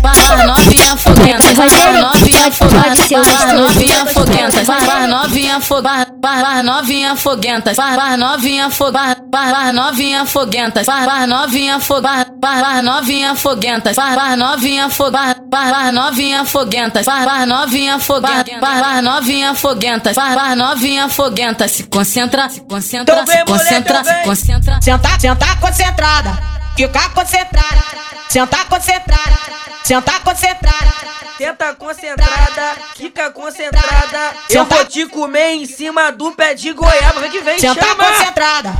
Barra 0.01 0.43
novinha 0.45 0.95
novinha 0.95 2.18
foguenta, 2.51 3.21
barra 3.21 3.53
novinha 3.53 4.05
foguenta, 4.05 4.63
barra 4.65 5.07
novinha 5.07 5.61
foguenta, 5.61 6.19
barra 6.19 6.63
novinha 6.63 7.15
foguenta, 7.15 7.73
barra 7.73 8.17
novinha 8.17 8.69
foguenta, 8.69 9.23
barra 9.29 9.73
novinha 9.73 10.19
foguenta, 10.25 10.83
barra 10.83 12.81
novinha 12.81 13.35
foguenta, 13.35 13.93
barra 13.93 14.35
novinha 14.35 14.89
foguenta, 14.89 15.43
barra 15.49 15.91
novinha 15.91 16.45
foguenta, 16.45 17.03
barra 17.03 17.45
novinha 17.45 17.99
foguenta, 17.99 18.59
barra 18.59 19.01
novinha 19.01 19.55
foguenta, 19.55 20.13
barra 20.13 20.55
novinha 20.55 21.09
foguenta, 21.09 21.67
se 21.67 21.83
concentra, 21.83 22.49
se 22.49 22.61
concentra, 22.61 23.25
se 23.25 23.43
concentra, 23.45 24.03
se 24.03 24.23
concentra. 24.23 24.81
Senta, 24.81 25.19
senta 25.19 25.55
concentrada, 25.59 26.39
fica 26.75 27.09
concentrada, 27.09 27.83
senta 28.29 28.65
concentrada, 28.65 29.39
senta 29.83 30.19
concentrada. 30.23 31.18
Senta 31.39 31.73
concentrada, 31.73 32.75
fica 32.97 33.31
concentrada. 33.31 34.33
Eu 34.49 34.65
vou 34.65 34.83
te 34.83 35.05
comer 35.05 35.51
em 35.53 35.65
cima 35.65 36.11
do 36.11 36.33
pé 36.33 36.53
de 36.53 36.73
goiaba. 36.73 37.21
Vem 37.21 37.31
que 37.31 37.39
vem, 37.39 37.57
Senta 37.57 37.81
chama. 37.81 37.95
concentrada, 38.03 38.73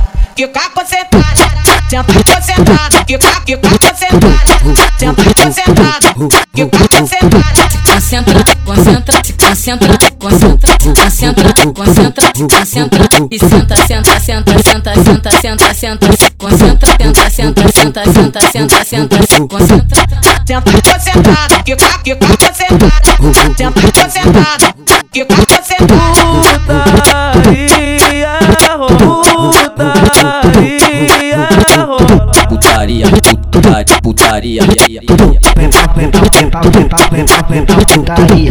fica 0.46 0.70
concentrada, 0.70 1.44
senta 1.90 2.14
concentrada, 2.24 3.04
fica, 3.06 3.28
fica 3.44 3.60
concentrada, 3.78 4.58
senta 4.98 5.22
concentrada, 5.34 6.14
fica 6.54 6.78
concentrada. 6.88 7.60
concentra, 7.84 8.42
concentra, 8.64 9.18
concentra, 9.38 9.98
concentra, 10.18 10.78
concentra, 10.94 11.52
concentra, 11.74 12.32
concentra 12.32 13.04
e 13.30 13.38
senta, 13.38 13.76
senta, 13.86 14.20
senta, 14.20 14.58
senta, 14.62 14.94
senta, 14.94 15.30
senta, 15.30 15.74
senta, 15.74 16.12
se 16.16 16.30
concentra, 16.38 16.88
senta, 16.98 17.30
senta, 17.30 17.68
senta, 17.68 18.04
senta, 18.04 18.40
senta, 18.40 18.84
senta, 18.84 19.16
se 19.26 19.46
concentra. 19.46 20.00
Senta 20.46 20.72
concentrada, 20.82 21.62
fica, 21.64 21.86
fica 22.02 22.16
concentrada, 22.16 23.10
senta 23.56 23.92
concentrada, 23.92 24.74
fica 25.12 25.34
concentrada. 25.36 26.49
Putaria, 34.02 34.62
putaria. 34.62 35.00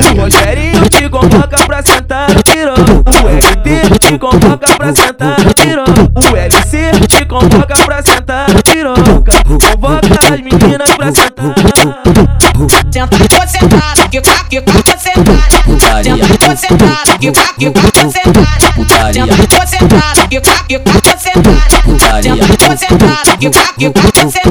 O 0.01 0.21
Rogerinho 0.21 0.89
te 0.89 1.09
convoca 1.09 1.57
pra 1.65 1.81
sentar 1.81 2.29
no. 2.29 2.73
O 3.09 3.27
LT 3.27 3.99
te 3.99 4.17
convoca 4.17 4.67
pra 4.77 4.93
sentar 4.93 5.37
no. 5.39 5.83
O 6.15 6.37
LC 6.37 6.91
te 7.07 7.25
convoca 7.25 7.75
pra 7.85 8.01
sentar 8.01 8.47
no. 8.49 8.93
Convoca 9.59 10.18
as 10.29 10.41
meninas 10.41 10.91
pra 10.95 11.11
sentar. 11.11 11.55
Senta 12.91 13.47
sentada, 13.47 14.07
que 14.09 14.21
pra 14.21 14.43
que 14.43 14.61
pra 14.61 14.73
sentada. 14.97 15.59
Senta 16.03 16.55
sentada, 16.55 17.17
que 17.19 17.31
pra 17.31 17.53
que 17.57 17.69
pra 17.71 17.81
sentada. 18.09 18.69
Senta 19.11 19.67
sentada, 19.67 20.27
que 20.29 20.39
pra 20.39 20.63
que 20.67 20.79
pra 20.79 21.01
sentada. 21.17 21.77
Senta 22.21 22.77
sentada, 22.77 23.37
que 23.39 23.49
pra 23.49 23.73
que 23.77 23.89
pra 23.89 24.11
sentada. 24.29 24.49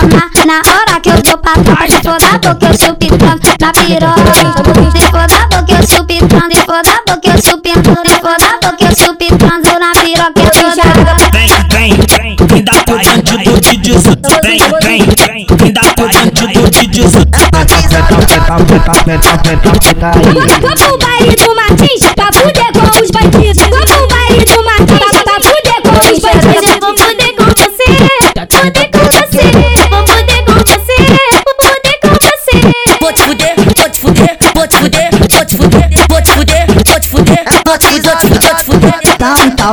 Chamar 0.00 0.30
Na 0.46 0.58
hora 0.58 1.00
que 1.00 1.08
eu 1.08 1.22
dou 1.22 1.38
pra 1.38 1.52
trás 1.52 1.92
Se 1.92 2.00
for 2.02 2.18
da 2.18 2.38
boca 2.38 2.66
eu 2.66 2.76
chupitando 2.76 3.40
Na 3.60 3.72
piroca 3.72 4.34
Se 4.34 5.06
for 5.10 5.26
da 5.28 5.40
boca 5.48 5.72
eu 5.72 5.86
chupitando 5.86 6.54
Se 6.54 6.60
for 6.64 6.82
da 6.82 6.96
boca 7.06 7.28
eu 7.30 7.42
chupitando 7.42 8.02
Se 8.04 8.14
for 8.20 8.36
da 8.38 8.52
boca 8.62 8.84
eu 8.84 8.94
chupitando 8.96 9.78
Na 9.78 9.92
piroca 9.92 10.42
vou 10.42 10.50
xereca 10.52 11.14
Vem, 11.32 11.48
vem, 11.70 12.36
vem, 12.36 12.36
me 12.52 12.62
dá 12.62 12.72
pro 12.84 12.96
bandido 12.96 13.60
de 13.60 13.76
18. 13.76 14.18
Vem, 14.42 14.58
vem, 14.82 15.02
vem, 15.26 15.46
me 15.62 15.72
dá 15.72 15.80
pro 15.94 16.08
bandido 16.08 16.70
de 16.70 16.86
18. 16.86 17.28
Vamos 20.60 20.82
pro 20.82 20.98
baile 20.98 21.36
do 21.36 21.53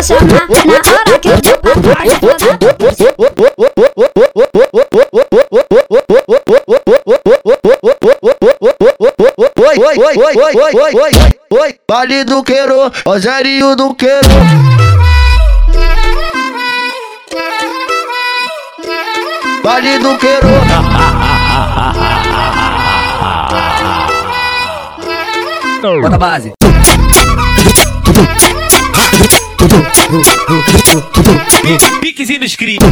da 0.00 0.40
Oi, 9.60 9.78
oi, 9.78 9.96
oi, 9.96 10.16
oi, 10.16 10.52
oi, 10.56 10.72
oi, 10.74 10.92
oi, 10.94 11.74
oi, 11.88 12.24
do 12.24 12.42
Queiro, 12.42 12.90
Rogério 13.06 13.76
do 13.76 13.94
Queiro. 13.94 14.28
Vale 19.62 19.98
do 19.98 20.18
Queiro. 20.18 20.48
Bota 26.00 26.14
a 26.14 26.18
base. 26.18 26.52
Piquezinho 32.00 32.40
do 32.40 32.46
script. 32.46 32.84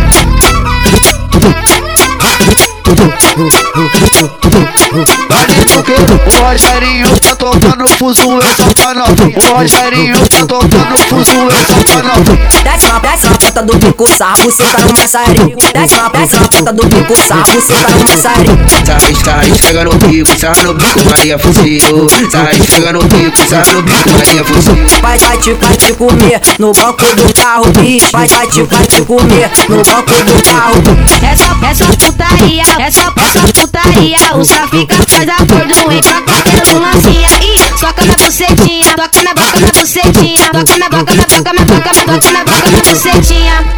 O 6.27 6.31
Rogerinho 6.43 7.07
tá 7.21 7.37
tocando 7.37 7.89
fuso, 7.99 8.23
eu 8.23 8.75
pra 8.75 8.95
novinha. 8.95 9.39
O 9.39 9.55
Rogerinho 9.55 10.29
tá 10.29 10.47
tocando 10.47 10.97
fuso, 11.09 11.33
eu 11.33 11.85
pra 11.85 12.03
novinha. 12.03 12.49
Desce 12.65 12.89
na, 12.89 12.99
desce 12.99 13.27
na 13.29 13.39
ponta 13.39 13.63
do 13.63 13.79
bico, 13.79 14.07
sarra 14.07 14.37
buceta 14.45 14.79
no 14.85 14.93
maçarico. 14.99 15.73
Desce 15.73 15.97
na, 15.97 16.09
desce 16.09 16.37
na 16.37 16.49
ponta 16.49 16.73
do 16.73 16.87
bico, 16.87 17.17
sarra 17.17 17.47
buceta 17.55 17.89
no 17.91 18.05
maçarico. 18.05 18.57
Sai, 18.87 19.15
sai, 19.25 19.51
esfrega 19.51 19.85
no 19.85 19.95
bico, 19.95 20.39
sarra 20.39 20.63
no 20.65 20.75
bico, 20.75 21.05
Maria 21.05 21.39
fuzil. 21.39 22.07
Sai, 22.31 22.57
esfrega 22.57 22.93
no 22.93 23.03
bico, 23.05 23.49
sarra 23.49 23.73
no 23.73 23.83
bico, 23.83 24.11
Maria 24.13 24.45
fuzil. 24.45 24.87
Vai, 25.03 25.19
vai 25.19 25.39
te, 25.39 25.53
vai 25.55 25.77
te 25.77 25.93
comer 25.95 26.41
no 26.59 26.73
banco 26.73 27.15
do 27.15 27.35
carro, 27.35 27.67
bicho. 27.73 28.11
Vai, 28.13 28.27
vai 28.29 28.47
te, 28.47 28.63
vai 28.63 28.87
te 28.87 29.03
comer 29.03 29.51
no 29.69 29.77
banco 29.77 30.13
do 30.25 30.43
carro. 30.49 30.83
Essa, 31.23 31.67
essa 31.67 31.85
puta 31.85 32.19
putaria, 32.19 32.63
é 32.79 32.91
só 32.91 33.11
passa 33.11 33.41
putaria. 33.53 34.17
Os 34.37 34.49
trafica 34.49 34.97
faz 35.09 35.29
acordo, 35.29 35.93
entra 35.93 36.23
cabelo 36.23 36.81
lancinha. 36.81 37.29
E 37.43 37.79
soca 37.79 38.05
na 38.05 38.15
bucetinha, 38.15 38.95
toca 38.95 39.23
na 39.23 39.35
boca 39.35 39.61
na 39.61 39.71
bucetinha, 39.73 40.51
toca 40.51 40.79
na 40.79 40.89
boca 40.89 41.15
na 41.15 41.27
boca 41.27 41.53
na 41.53 41.65
boca 41.65 42.31
na 42.33 42.45
boca 42.45 42.71
na 42.71 42.81
bucetinha. 42.83 43.78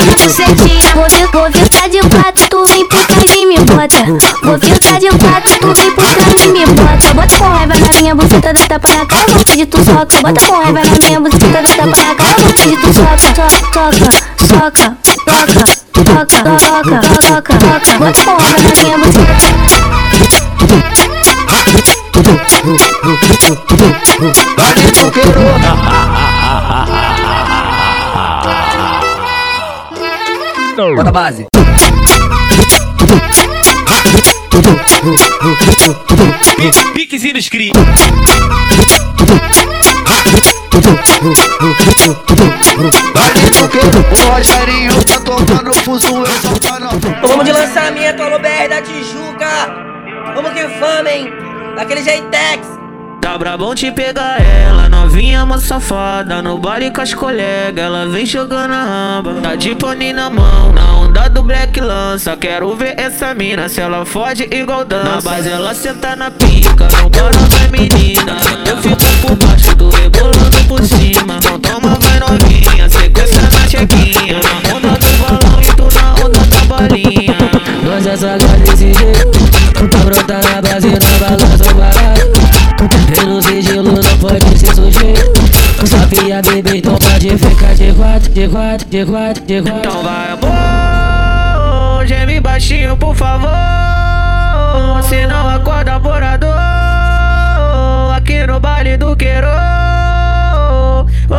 Vou 0.00 1.50
tá 1.68 1.86
de 1.88 2.00
quatro, 2.00 2.48
tu 2.48 2.64
vem 2.66 2.88
por 2.88 3.04
trás 3.04 3.30
e 3.36 3.44
me 3.44 3.58
bota. 3.58 4.04
Vou 4.42 4.58
tá 4.58 4.98
de 4.98 5.08
quatro, 5.10 5.58
tu 5.60 5.74
vem 5.74 5.90
por 5.92 6.04
trás 6.04 6.42
e 6.42 6.48
me 6.48 6.64
bota. 6.64 7.14
Bota 7.14 7.36
com 7.36 7.44
raiva 7.44 7.74
na 7.78 8.00
minha 8.00 8.14
buceta, 8.14 8.52
dá 8.54 8.66
tapa 8.66 8.88
na 8.88 9.04
cara, 9.04 9.26
vou 9.28 9.44
pedir 9.44 9.66
tu 9.66 9.84
soca. 9.84 10.20
Bota 10.22 10.40
com 10.46 10.54
raiva 10.54 10.80
na 10.80 11.06
minha 11.06 11.20
buceta, 11.20 11.48
dá 11.48 11.62
tapa 11.62 11.86
na 11.86 12.14
cara, 12.14 12.34
vou 12.38 12.52
pedir 12.54 12.78
tu 12.80 12.94
soca. 12.94 13.18
Soca, 14.48 14.96
soca, 14.96 14.96
soca, 15.28 15.66
soca, 15.94 16.38
soca, 16.60 17.00
soca, 17.20 17.54
soca. 17.60 17.98
Bota 17.98 18.24
com 18.24 18.36
raiva 18.36 18.60
na 18.62 18.72
minha 18.82 18.96
buceta. 18.98 19.36
Vale 24.56 24.84
do 24.92 25.10
Bota 30.80 31.10
a 31.10 31.12
base. 31.12 31.46
Piquezinho 36.94 37.36
inscrito. 37.36 37.78
Vale 43.14 43.40
do 43.50 43.68
que 43.68 43.78
o 43.78 44.32
Rogerinho 44.32 45.04
tá 45.04 45.20
tocando 45.20 45.74
fuso, 45.84 46.06
eu 46.06 46.26
só 46.26 46.54
tá 46.58 46.80
não. 46.80 46.96
Então 46.96 47.28
vamos 47.28 47.44
de 47.44 47.52
lançamento, 47.52 48.22
alô 48.22 48.38
BR 48.38 48.68
da 48.70 48.80
Tijuca. 48.80 50.32
Vamos 50.34 50.52
que 50.52 50.66
fama, 50.78 51.10
hein? 51.10 51.30
Daquele 51.76 52.02
jeitex. 52.02 52.66
Tá 53.20 53.36
brabão 53.38 53.74
te 53.74 53.90
pegar 53.92 54.40
ela, 54.40 54.88
novinha 54.88 55.44
uma 55.44 55.58
safada 55.58 56.40
No 56.42 56.58
baile 56.58 56.90
com 56.90 57.00
as 57.00 57.14
colegas, 57.14 57.84
ela 57.84 58.06
vem 58.08 58.24
jogando 58.26 58.72
a 58.72 58.82
ramba 58.82 59.34
Tá 59.42 59.54
de 59.54 59.74
pony 59.74 60.12
na 60.12 60.30
mão, 60.30 60.72
na 60.72 60.96
onda 60.96 61.28
do 61.28 61.42
black 61.42 61.80
lança. 61.80 62.36
Quero 62.36 62.74
ver 62.76 62.94
essa 62.98 63.34
mina, 63.34 63.68
se 63.68 63.80
ela 63.80 64.04
fode 64.04 64.48
igual 64.50 64.84
dança. 64.84 65.04
Na 65.04 65.20
base 65.20 65.48
ela 65.48 65.74
senta 65.74 66.14
na 66.16 66.30
pica, 66.30 66.88
não 66.92 67.10
para 67.10 67.38
vai 67.38 67.68
menina. 67.70 68.36
Eu 68.66 68.76
fico 68.78 68.96
por 69.20 69.36
baixo, 69.36 69.74
tu 69.76 69.88
rebolando 69.90 70.64
por 70.68 70.82
cima. 70.84 71.36
Então 71.38 71.58
toma 71.58 71.98
vai 72.00 72.20
novinha, 72.20 72.88
sequência 72.88 73.42
na 73.42 73.68
chequinha. 73.68 74.40
Na 74.40 74.76
onda 74.76 74.88
do 74.98 75.12
balão 75.18 75.60
e 75.60 75.66
tu 75.74 75.88
na 75.94 76.24
onda 76.24 76.40
da 76.40 76.64
balinha 76.64 77.36
Nós 77.82 78.06
é 78.06 78.16
saga 78.16 78.46
desse 78.46 78.92
jeito 78.92 79.40
Tá 79.90 79.98
brota 79.98 80.34
na 80.34 80.62
base, 80.62 80.88
na 80.88 81.18
balança 81.18 81.59
Sabia 86.30 86.42
bebê, 86.42 86.76
então 86.76 86.94
pode 86.94 87.38
ficar 87.38 87.74
de 87.74 87.92
quatro, 87.92 88.30
de 88.30 88.48
quatro, 88.48 88.88
de 88.88 89.04
quatro, 89.04 89.44
de 89.44 89.62
quatro. 89.62 89.78
Então 89.80 90.02
vai 90.04 90.30
amor, 90.30 92.06
geme 92.06 92.40
baixinho 92.40 92.96
por 92.96 93.16
favor. 93.16 93.50
Se 95.08 95.26
não 95.26 95.48
acorda 95.48 95.98
morador 95.98 96.54
Aqui 98.14 98.46
no 98.46 98.60
baile 98.60 98.96
do 98.96 99.16
Queiro 99.16 99.48
oh, 101.30 101.34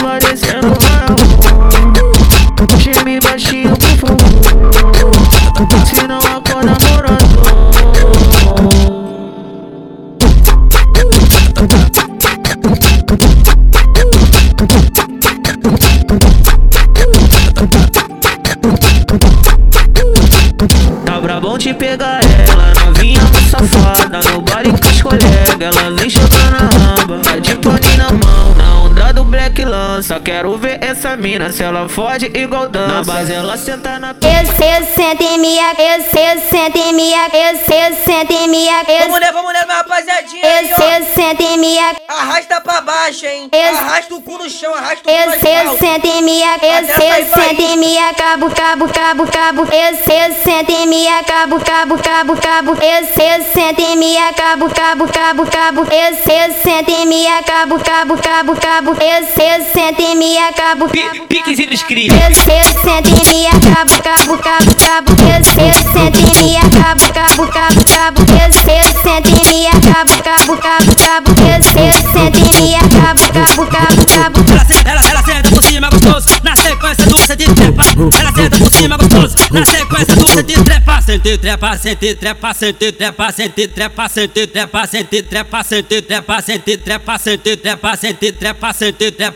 vai 0.00 0.20
descendo, 0.20 0.68
vai 0.78 1.02
amor 1.08 2.78
Geme 2.78 3.18
baixinho 3.18 3.76
por 3.76 3.98
favor 3.98 4.16
Tá 21.36 21.40
brabão 21.40 21.58
te 21.58 21.74
pegar 21.74 22.20
ela, 22.48 22.72
novinha 22.86 23.20
safada 23.50 24.20
No 24.32 24.40
baile 24.40 24.70
com 24.70 24.88
as 24.88 25.02
colegas, 25.02 25.60
ela. 25.60 25.90
Vem 25.90 26.08
jogando 26.08 26.55
black 29.56 29.64
lança. 29.64 30.20
Quero 30.20 30.56
ver 30.58 30.78
essa 30.82 31.16
mina, 31.16 31.50
se 31.50 31.62
ela 31.62 31.88
fode 31.88 32.26
igual 32.34 32.68
dança. 32.68 32.94
Na 32.94 33.02
base 33.02 33.32
ela 33.32 33.56
senta 33.56 33.98
na 33.98 34.10
Eu, 34.10 34.18
eu 34.66 34.86
sento 34.86 35.22
em 35.22 35.38
minha, 35.38 35.72
eu, 35.78 35.96
eu 36.02 36.40
sento 36.40 36.76
em 36.76 36.92
minha, 36.92 37.28
eu, 37.32 37.56
eu 37.56 37.96
sento 37.96 38.32
em 38.32 38.48
minha, 38.48 38.82
eu, 38.88 38.98
Vamos 39.06 39.20
ler, 39.20 39.32
vamos 39.32 39.52
ler, 39.52 39.64
minha 39.64 39.76
rapaziadinha. 39.78 40.44
eu, 40.44 40.62
eu 40.68 41.04
sento 41.14 41.42
em 41.42 41.58
minha, 41.58 41.94
Arrasta 42.08 42.60
pra 42.60 42.80
baixo, 42.80 43.26
hein? 43.26 43.48
Eu- 43.52 43.76
Arrasta 43.76 44.14
o 44.14 44.20
cu 44.22 44.38
no 44.38 44.48
chão, 44.50 44.74
arrasta 44.74 45.00
o 45.00 45.02
cu 45.04 45.10
eu, 45.10 45.26
no 45.26 45.34
eu 45.34 45.60
asfalto. 45.60 45.78
sento 45.78 46.06
em 46.06 46.22
minha, 46.22 46.56
eu, 46.62 46.68
eu 46.68 47.26
sento 47.26 47.60
em 47.62 47.76
minha, 47.76 48.14
cabo, 48.14 48.50
cabo, 48.50 48.88
cabo, 48.88 49.26
cabo, 49.26 49.62
eu, 49.72 50.14
eu 50.14 50.34
sento 50.34 50.70
em 50.70 50.86
minha, 50.86 51.22
cabo, 51.24 51.60
cabo, 51.60 51.96
cabo, 51.98 52.36
cabo, 52.36 52.72
eu, 52.82 53.24
eu 53.24 53.44
sento 53.52 53.80
em 53.80 53.96
minha, 53.96 54.32
cabo, 54.32 54.68
cabo, 54.70 55.06
cabo, 55.06 55.46
cabo, 55.46 55.80
eu, 55.92 56.16
eu 56.34 56.54
sento 56.62 56.90
em 56.90 57.06
minha, 57.06 57.42
cabo, 57.42 57.78
cabo, 57.80 58.16
cabo, 58.16 58.56
cabo, 58.56 58.90
eu, 59.02 59.26
eu 59.46 59.64
sento 59.72 60.00
em 60.00 60.16
minha, 60.16 60.52
cabo, 60.52 60.86
cabo, 60.88 61.26
Piquezinho 61.28 61.72
inscrito. 61.72 62.12
eu, 62.12 62.20
eu 62.20 62.34
sento 62.82 63.08
em 63.10 63.28
minha, 63.28 63.50
cabo, 63.50 64.02
cabo, 64.02 64.38
cabo, 64.38 64.74
cabo, 64.74 65.12
eu, 65.22 65.36
eu 65.36 65.74
sento 65.92 66.18
em 66.18 66.42
minha, 66.42 66.60
cabo, 66.62 67.12
cabo, 67.12 67.46
cabo, 67.46 67.84
cabo, 67.84 68.20
eu, 68.32 68.46
eu 68.46 69.02
sento 69.02 69.28
em 69.28 69.48
minha, 69.48 69.70
cabo, 69.70 70.22
cabo, 70.22 70.56
cabo, 70.56 70.96
cabo, 70.96 71.30
eu, 71.42 71.84
eu 71.84 71.92
sento 72.12 72.38
em 72.38 72.60
minha, 72.60 72.80
cabo, 72.80 73.20
cabo, 73.32 73.66
cabo, 73.70 74.04
cabo. 74.06 74.36
Ela 74.50 74.64
senta, 74.64 74.90
ela, 74.90 75.00
ela 75.10 75.22
senta 75.22 75.48
por 75.50 75.62
cima 75.62 75.88
gostoso 75.90 76.26
Na 76.42 76.56
sequência 76.56 77.06
do 77.06 77.18
sente 77.18 77.54
trepa 77.54 77.82
Ela 78.18 78.32
senta 78.32 78.58
por 78.58 78.72
cima 78.72 78.96
gostoso 78.96 79.36
Na 79.50 79.64
sequência 79.64 80.16
do 80.16 80.28
sente 80.28 80.64
trepa 80.64 80.96
Sente 81.06 81.38
trepa, 81.38 81.78
sente 81.78 82.14
trepa, 82.16 82.52
sente 82.54 82.92
trepa, 82.92 83.32
sente 83.32 83.68
trepa, 83.68 84.08
sente 84.08 84.46
trepa, 84.48 84.86
sente 84.88 85.22
trepa, 85.22 85.62
sente 85.62 86.02
trepa, 86.02 86.02
sente 86.02 86.02
trepa, 86.02 86.42
sente 86.42 86.76
trepa, 86.76 87.16
sente 87.18 87.56
trepa, 87.56 87.96
sente 87.96 88.32
trepa, 88.32 88.72
sente 88.72 89.10
trepa, 89.12 89.35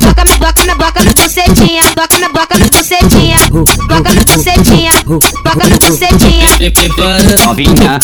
Toca 0.00 0.24
na 0.24 0.36
boca, 0.36 0.64
na 0.64 0.74
boca, 0.74 1.04
na 1.04 1.12
bucetinha, 1.12 1.82
toca 1.94 2.18
na 2.18 2.28
boca, 2.28 2.58
na 2.58 2.66
bucetinha, 2.66 3.36
toca 3.88 4.12
na 4.14 4.22
bucetinha, 4.24 4.92
toca 5.44 5.68
na 5.68 5.76
bucetinha. 5.78 6.46
Novinha, 7.46 7.98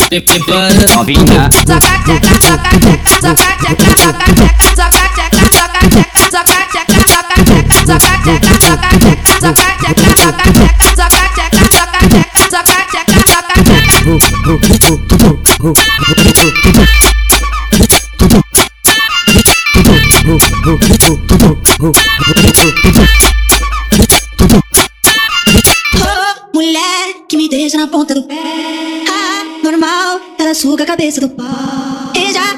novinha, 0.94 1.50
Soca 1.66 1.94
tcheca, 2.04 2.34
soca 2.40 2.70
tcheca, 2.80 3.10
soca 3.20 3.48
tcheca, 3.60 3.86
soca 3.96 4.24
tcheca, 4.24 4.64
soca 4.76 5.02
tcheca, 5.14 5.38
soca 5.44 5.80
tcheca, 5.88 6.18
soca 6.30 6.58
tcheca, 6.72 6.96
soca 7.06 7.34
tcheca, 7.44 7.83
Mulher 26.52 27.14
que 27.28 27.36
me 27.36 27.48
deixa 27.48 27.78
na 27.78 27.86
ponta 27.86 28.14
do 28.14 28.24
pé. 28.24 28.34
Ah, 29.08 29.44
normal, 29.62 30.20
ela 30.38 30.54
suga 30.54 30.84
a 30.84 30.86
cabeça 30.86 31.20
do 31.20 31.28
pau. 31.28 32.12
E 32.16 32.32
já 32.32 32.53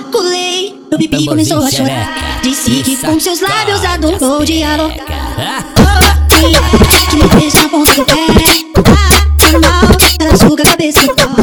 meu 0.90 0.99
pipi 0.99 1.27
começou 1.27 1.59
a 1.59 1.70
chorar. 1.70 2.40
Disse 2.42 2.83
que 2.83 2.96
com 2.96 3.18
seus 3.18 3.40
lábios 3.40 3.85
adorou 3.85 4.44
dialogar. 4.44 5.64
Oh, 5.79 7.11
que 7.11 7.16
me 7.16 7.29
deixa 7.40 7.62
na 7.62 7.68
ponta 7.68 7.94
do 7.94 8.05
pé. 8.05 8.14
Ah, 8.88 9.53
normal, 9.53 9.83
ela 10.20 10.37
suga 10.37 10.62
a 10.62 10.66
cabeça 10.66 11.01
do 11.03 11.14
pau. 11.14 11.35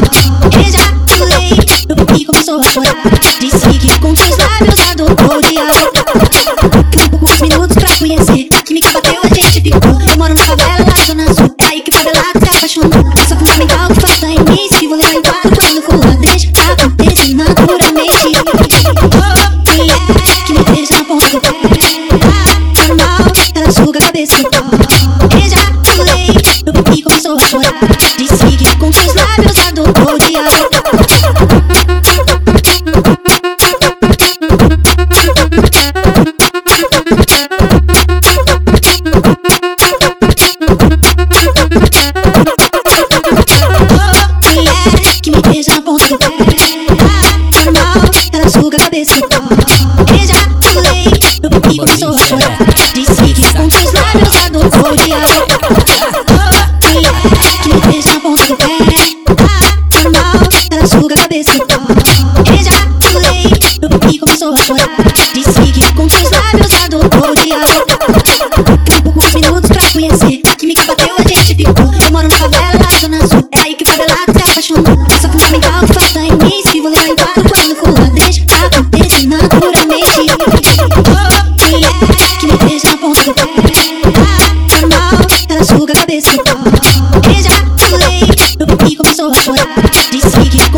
Ejaculei, 0.66 1.50
meu 1.86 1.96
pipi 2.06 2.24
começou 2.24 2.60
a 2.60 2.62
chorar. 2.62 2.96
Disse 3.40 3.78
que 3.78 3.98
com 3.98 4.16
seus 4.16 4.36
lábios 4.38 4.80
adorou 4.90 5.42
dialogar. 5.42 6.73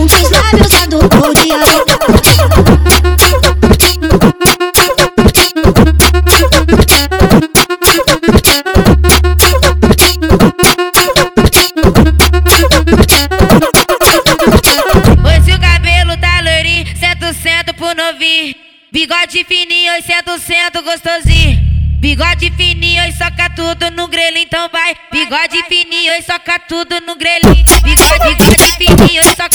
Seus 0.09 0.31
lábios 0.31 0.75
adorou 0.75 1.35
dialogar. 1.35 1.85
Hoje 15.25 15.53
o 15.53 15.61
cabelo 15.61 16.17
tá 16.19 16.41
loirinho, 16.41 16.87
cento, 16.99 17.33
cento 17.35 17.75
pro. 17.75 17.87
Bigode 18.93 19.45
fininho, 19.45 19.93
cento, 20.03 20.39
cento 20.39 20.83
gostosinho. 20.83 21.67
Bigode 21.99 22.53
fininho, 22.57 23.03
oi, 23.03 23.13
soca 23.13 23.51
tudo 23.51 23.91
no 23.91 24.07
grelho, 24.07 24.39
então 24.39 24.69
vai. 24.71 24.95
Bigode 25.11 25.63
fininho, 25.65 26.13
oi, 26.13 26.23
soca 26.23 26.59
tudo 26.61 27.01
no 27.01 27.17
grelho. 27.17 27.53
Bigode, 27.83 28.35
bigode 28.37 28.77
fininho, 28.79 29.23
oi, 29.23 29.35
soca 29.35 29.46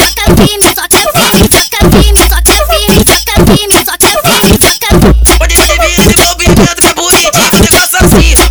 Pode 5.39 5.57
vir 5.57 5.83
esse 5.83 6.17
movimento 6.17 6.77
que 6.77 6.87
é 6.87 6.95
bonitinho, 6.95 7.61
negócio 7.61 7.99
assim. 8.05 8.48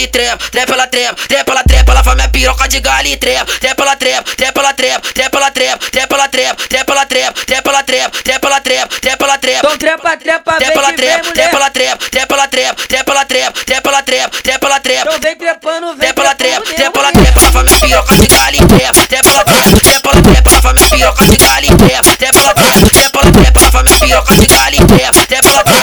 E 0.00 0.06
trepa, 0.08 0.38
trepa 0.50 0.72
ela 0.72 0.86
trepa, 0.86 1.14
trepa 1.28 1.52
ela 1.52 1.62
trepa, 1.64 1.92
ela 1.92 2.04
faz 2.04 2.16
minha 2.16 2.28
piroca 2.28 2.68
de 2.68 2.80
galho 2.80 3.08
e 3.08 3.16
trepa, 3.16 3.46
trepa 3.60 3.82
ela 3.82 3.96
trepa, 3.96 4.36
trepa 4.36 4.60
ela 4.60 4.72
trepa, 4.74 5.00
trepa 5.10 5.38
ela 5.38 5.50
trepa, 5.50 5.78
trepa 5.90 6.14
ela 6.16 6.28
trepa, 6.28 6.56
trepa 6.68 6.94
ela 6.94 7.06
trepa, 7.06 7.34
trepa 7.44 7.68
ela 7.68 7.80
trepa, 7.80 8.08
trepa 8.20 8.46
ela 8.46 8.60
trepa, 8.60 8.88
trepa 9.00 9.24
ela 9.24 9.38
trepa. 9.38 9.58
Então 9.58 9.78
trepa, 9.78 10.16
trepa, 10.16 10.52
trepa 10.54 10.78
ela 10.78 10.92
trepa, 10.92 11.32
trepa 11.32 11.56
ela 11.56 11.70
trepa, 11.70 11.98
trepa 12.10 12.34
ela 12.34 12.48
trepa, 12.48 12.74
trepa 12.86 13.12
ela 13.12 13.24
trepa, 13.24 13.52
trepa 13.64 13.90
ela 13.90 14.02
trepa, 14.02 14.42
trepa 14.42 14.66
ela 14.66 14.80
trepa. 14.80 15.00
Então 15.00 15.20
vem 15.20 15.36
trepando, 15.36 15.86
vem 15.88 15.96
trepa 15.96 16.20
ela 16.22 16.34
trepa, 16.34 16.62
trepa 16.74 16.98
ela 17.00 17.12
trepa, 17.12 17.40
ela 17.40 17.52
faz 17.52 17.64
minha 17.64 17.80
piroca 17.80 18.14
de 18.16 18.26
galho 18.26 18.56
e 18.56 18.66
trepa, 18.66 19.06
trepa 19.06 19.28
ela 19.30 19.44
trepa, 19.44 19.80
trepa 19.80 20.10
ela 20.10 20.22
trepa, 20.22 20.50
ela 20.50 20.62
faz 20.62 20.74
minha 20.74 20.88
piroca 20.88 21.24
de 21.26 21.36
galho 21.36 21.66
e 21.66 21.76
trepa, 21.76 22.16
trepa 22.16 22.38
ela 22.38 22.54
trepa, 22.54 22.90
trepa 22.90 23.18
ela 23.20 23.32
trepa, 23.32 23.60
ela 23.60 23.70
faz 23.70 23.84
minha 23.84 23.98
piroca 23.98 24.34
de 24.36 24.46
galho 24.46 24.74
e 24.74 24.86
trepa, 24.86 25.26
trepa 25.26 25.48
ela 25.48 25.64
trepa, 25.64 25.64
trepa 25.64 25.73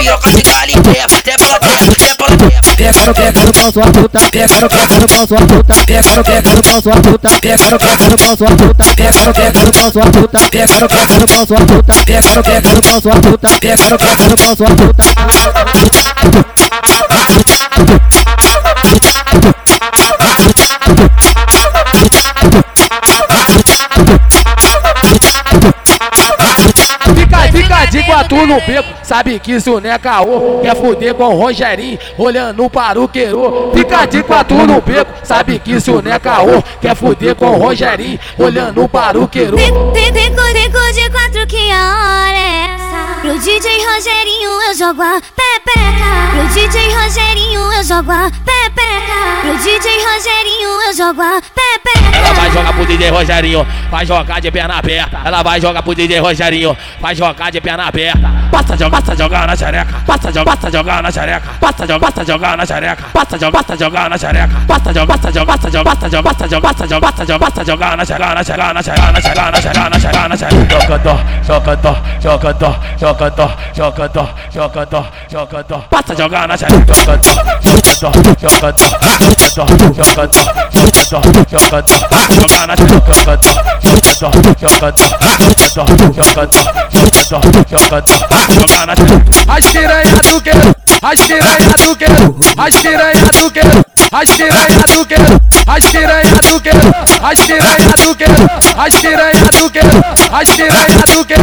piroca 0.00 0.30
de 0.32 0.42
caliqueia, 0.42 1.06
depa, 1.06 1.58
depa, 1.60 1.90
depa. 1.98 2.74
Desce, 2.76 3.12
desce 3.12 3.44
no 3.44 3.52
pão 3.52 3.70
sua 3.72 3.86
puta, 3.92 4.18
desce, 4.32 4.68
desce 4.68 5.00
no 5.00 5.08
pão 5.08 5.26
sua 5.26 5.40
puta, 5.40 5.74
desce, 5.86 6.22
desce 6.22 6.54
no 6.54 6.62
pão 6.62 6.80
sua 6.80 6.96
puta, 6.96 7.28
desce, 7.42 7.78
desce 7.78 8.08
no 8.08 8.16
pão 8.16 8.36
sua 8.36 8.56
puta, 8.56 8.84
desce, 8.96 9.32
desce 9.32 9.60
no 9.60 9.72
pão 9.72 9.90
sua 9.92 10.06
puta, 10.06 10.38
desce, 10.50 10.88
desce 10.88 11.18
no 11.20 11.26
pão 11.26 11.46
sua 11.46 11.60
puta, 11.60 11.94
desce, 12.06 12.42
desce 12.42 12.72
no 12.72 12.82
pão 12.82 13.00
sua 13.00 13.14
puta, 13.20 13.48
desce, 13.60 13.96
desce 13.98 14.28
no 14.28 14.36
pão 14.36 14.56
sua 14.56 14.70
puta. 14.76 15.04
Thank 25.52 25.74
you 25.74 25.99
quatro 28.10 28.46
no 28.46 28.60
beco, 28.60 28.88
sabe 29.02 29.38
que 29.38 29.52
isso 29.52 29.80
não 29.80 29.90
é 29.90 29.98
caô. 29.98 30.60
Quer 30.60 30.76
fuder 30.76 31.14
com 31.14 31.24
o 31.24 31.38
Rogerinho, 31.38 31.98
olhando 32.18 32.68
para 32.68 33.00
o 33.00 33.08
queiro. 33.08 33.70
Fica 33.72 34.06
de 34.06 34.22
quatro 34.22 34.56
no 34.66 34.80
beco, 34.80 35.12
sabe 35.22 35.58
que 35.58 35.72
isso 35.72 36.02
não 36.02 36.12
é 36.12 36.18
caô. 36.18 36.62
Quer 36.80 36.96
fuder 36.96 37.34
com 37.34 37.46
o 37.46 37.58
Rogerinho, 37.58 38.18
olhando 38.38 38.88
para 38.88 39.18
o 39.18 39.28
queiro. 39.28 39.56
Fico, 39.56 39.92
de 40.92 41.10
quatro 41.10 41.46
que 41.46 41.56
hora 41.56 42.36
é. 42.36 42.79
Pro 43.30 43.38
DJ 43.38 43.68
Rogerinho 43.86 44.50
eu 44.60 44.74
jogo 44.76 45.02
a 45.02 45.20
pepeca. 45.20 46.30
Pro 46.32 46.48
DJ 46.48 46.92
Rogerinho 46.92 47.60
eu 47.74 47.84
jogo 47.84 48.10
a 48.10 48.28
pepeca. 48.28 49.20
Pro 49.42 49.56
DJ 49.58 50.04
Rogerinho 50.04 50.68
eu 50.88 50.92
jogo 50.96 51.22
a 51.22 51.40
pepeca. 51.40 52.16
Ela 52.16 52.32
vai 52.32 52.50
jogar 52.50 52.72
pro 52.72 52.86
DJ 52.86 53.10
Rogerinho, 53.10 53.66
vai 53.88 54.04
jogar 54.04 54.40
de 54.40 54.50
perna 54.50 54.78
aberta. 54.78 55.20
Ela 55.24 55.42
vai 55.44 55.60
jogar 55.60 55.80
pro 55.80 55.94
DJ 55.94 56.18
Rogerinho, 56.18 56.76
vai 57.00 57.14
jogar 57.14 57.52
de 57.52 57.60
perna 57.60 57.86
aberta. 57.86 58.30
Passa 58.50 58.76
jogar, 58.76 59.00
passa 59.00 59.16
jogar 59.16 59.46
na 59.46 59.56
xereca. 59.56 60.02
Passa 60.04 60.32
jogar, 60.32 60.56
passa 60.56 60.70
jogar 60.72 61.02
na 61.02 61.10
xereca. 61.12 61.48
Passa 61.60 61.86
jogar, 61.86 62.00
passa 62.00 62.24
jogar 62.24 62.56
na 62.56 62.66
xereca. 62.66 63.04
Passa 63.12 63.38
jogar, 63.38 63.62
passa 63.62 63.76
jogar 63.76 64.10
na 64.10 64.18
xereca. 64.18 64.56
Passa 64.66 64.92
jogar, 64.92 65.18
passa 65.18 65.32
jogar, 65.32 65.46
passa 65.46 65.70
jogar, 65.70 65.84
passa 65.84 66.08
jogar, 66.10 66.22
passa 66.22 66.48
jogar, 66.48 66.62
passa 66.62 66.86
jogar, 66.88 67.00
passa 67.00 67.26
jogar, 67.26 67.38
passa 67.38 67.64
jogar 67.64 67.96
na 67.96 68.04
xereca, 68.04 68.34
na 68.34 68.42
xereca, 68.42 68.72
na 68.72 68.82
xereca, 68.82 69.12
na 69.12 69.20
xereca, 69.20 69.50
na 69.50 69.60
xereca, 69.60 69.88
na 69.88 69.98
xereca, 70.00 70.28
na 70.28 70.36
xereca. 70.36 70.80
Jogador, 70.80 72.00
jogador, 72.20 72.80
jogador, 73.20 73.52
jogador, 73.74 74.28
jogador, 74.50 74.50
jogador, 74.50 75.06
jogador. 75.30 75.82
passa 75.90 76.14
jogar 76.16 76.48
na 76.48 76.56
xereca. 76.56 76.94
Joga 76.94 77.16
dó, 77.18 77.34
joga 78.40 78.72
dó, 78.72 78.86
joga 79.20 79.52
dó, 79.54 79.68
joga 79.92 80.26
dó, 80.26 80.40
joga 81.50 81.82
dó, 81.82 81.98
joga 82.30 82.48
dó, 82.48 82.66
na 82.66 82.76
xereca. 82.76 83.12
Joga 83.12 83.36
dó, 83.36 84.30
joga 84.58 84.90
dó, 84.90 85.04
joga 85.36 85.68
dó, 85.70 85.98
joga 86.16 86.46
dó, 86.46 86.64
joga 87.68 88.00
dó, 88.00 88.16
joga 88.48 88.66
dó, 88.66 88.86
na 88.86 88.94
xereca. 88.96 89.30
As 89.48 89.64
piranha 89.66 90.20
do 90.22 90.40
que, 90.40 90.50
as 91.02 91.20
piranha 91.20 91.74
do 91.76 91.96
que, 91.96 92.06
as 92.56 92.74
piranha 92.76 93.30
do 93.38 93.50
que, 93.50 93.89
as 94.12 94.30
piranha 94.30 94.82
do 94.88 95.04
que, 95.04 95.14
as 95.66 95.84
piranha 95.90 96.40
do 96.42 96.60
que, 96.60 96.70
as 97.22 97.40
piranha 97.46 97.92
do 97.96 98.14
que, 98.14 98.24
as 98.76 98.94
piranha 98.96 99.50
do 99.52 99.70
que, 99.70 99.78
as 100.32 100.50
piranha 100.50 101.04
do 101.06 101.24
que. 101.24 101.34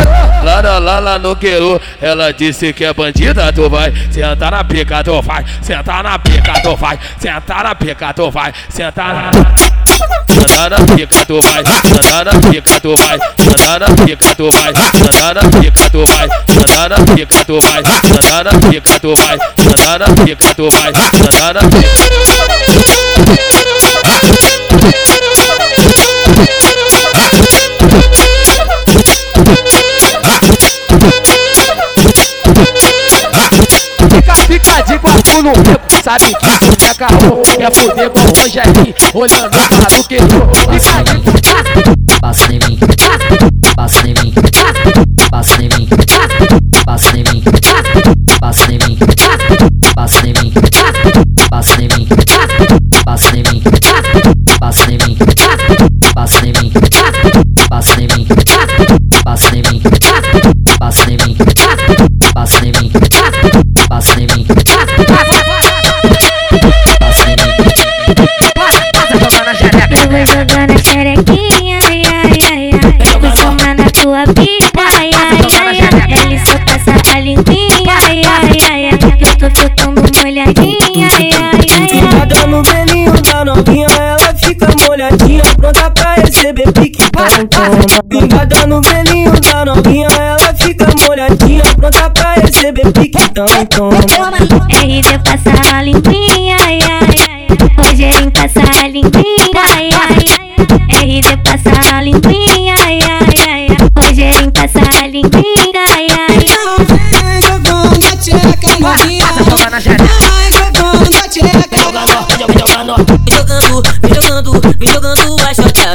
Lá, 0.44 0.62
lá, 0.62 0.80
lá, 0.80 1.00
lá 1.00 1.20
no 1.20 1.36
queiro, 1.36 1.80
ela 2.02 2.34
disse 2.34 2.74
que 2.74 2.84
é 2.84 2.94
bandida, 2.94 3.52
tu 3.54 3.70
vai 3.70 3.94
sentar 4.12 4.52
na 4.52 4.64
pica, 4.64 5.04
tu 5.04 5.22
vai, 5.22 5.46
sentar 5.62 6.04
na 6.04 6.20
pica, 6.20 6.54
tu 6.62 6.76
vai, 6.76 7.00
sentar 7.20 7.64
na 7.64 7.76
pica, 7.76 8.14
tu 8.14 8.32
vai, 8.32 8.54
sentar 8.70 9.14
na 9.14 9.32
Sentar 10.28 10.70
na 10.70 10.78
pica, 10.96 11.26
tu 11.26 11.42
vai, 11.42 11.64
sentar 11.82 12.26
na 12.26 12.32
pica, 12.52 12.80
tu 12.80 12.96
vai, 12.96 13.20
sentar 13.40 13.80
na 13.80 13.88
pica, 14.06 14.36
tu 14.36 14.52
vai, 14.52 14.74
sentar 14.94 15.34
na 15.34 15.42
pica, 15.60 15.90
tu 15.90 16.06
vai, 16.06 16.28
sentar 16.54 16.90
na 16.90 17.16
pica, 17.16 17.46
tu 17.46 17.60
vai, 17.60 17.84
sentar 18.06 18.44
na 18.44 18.52
pica, 18.70 19.00
tu 19.00 19.16
vai, 19.16 19.38
sentar 19.58 20.00
na 20.00 20.06
pica, 20.24 20.54
tu 20.54 20.70
vai, 20.70 20.94
sentar 20.94 21.54
na 21.56 21.62
Fica, 21.62 21.98
fica 21.98 22.47
de 34.88 34.96
guapo 35.00 35.42
no 35.42 35.54
sabe 36.02 36.34
que 36.36 36.60
tu 36.60 36.86
é 36.86 36.94
caô 36.94 37.44
Quer 37.58 37.74
foder 37.76 38.10
com 38.10 38.20
o 38.20 38.42
Rogerinho, 38.42 38.94
olhando 39.14 39.50
do 39.50 40.04
que 40.08 40.18
Fica 40.56 41.04
de 41.04 41.18
Passa 42.22 42.54
em 42.54 42.60
mim, 42.68 42.80
passa 43.76 44.08
em 44.08 44.14
mim, 44.14 44.34
passa 45.30 45.62
em 45.62 45.70
mim, 45.70 45.88
passa 46.86 47.18
em 47.18 47.24
mim, 47.24 47.44
passa 47.44 47.57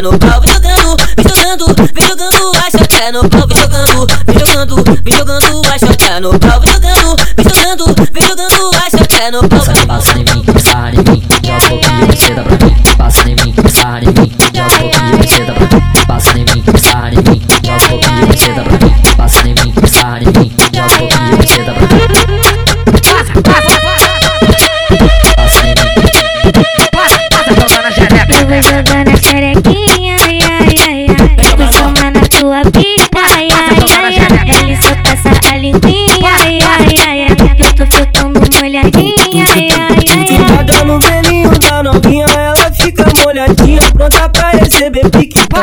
no 0.02 0.18
pau, 0.18 0.40
vem 0.40 0.52
jogando, 0.52 0.96
vem 1.16 1.28
jogando, 1.28 1.66
vem 1.94 2.06
jogando 2.08 2.52
a 2.58 2.70
chota 2.70 3.12
no 3.12 3.28
pau, 3.30 3.46
vem 3.46 3.56
jogando, 3.56 4.06
vem 4.26 4.38
jogando, 4.38 4.84
vem 5.04 5.16
jogando 5.16 5.62
a 5.68 5.78
chota 5.78 6.20
no 6.20 6.38
pau, 6.40 6.60
vem 6.60 6.72
jogando, 6.72 7.16
vem 7.36 7.46
jogando, 7.48 7.84
vem 8.12 8.22
jogando 8.26 8.70
a 8.74 8.90
chota 8.90 9.30
no 9.30 9.48
pau. 9.48 9.60
passa 9.86 10.18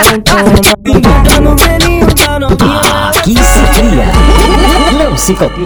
Fincada 0.03 1.41
no 1.41 1.55
belinho 1.55 2.07
da 2.15 2.39
novinha, 2.39 2.81
Aqui 3.09 3.35
se 3.35 3.61
cria, 3.75 4.07
não 4.97 5.17
se 5.17 5.33
copia. 5.33 5.65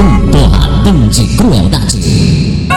Um 0.00 0.30
torradão 0.30 1.08
de 1.08 1.36
crueldade. 1.36 2.68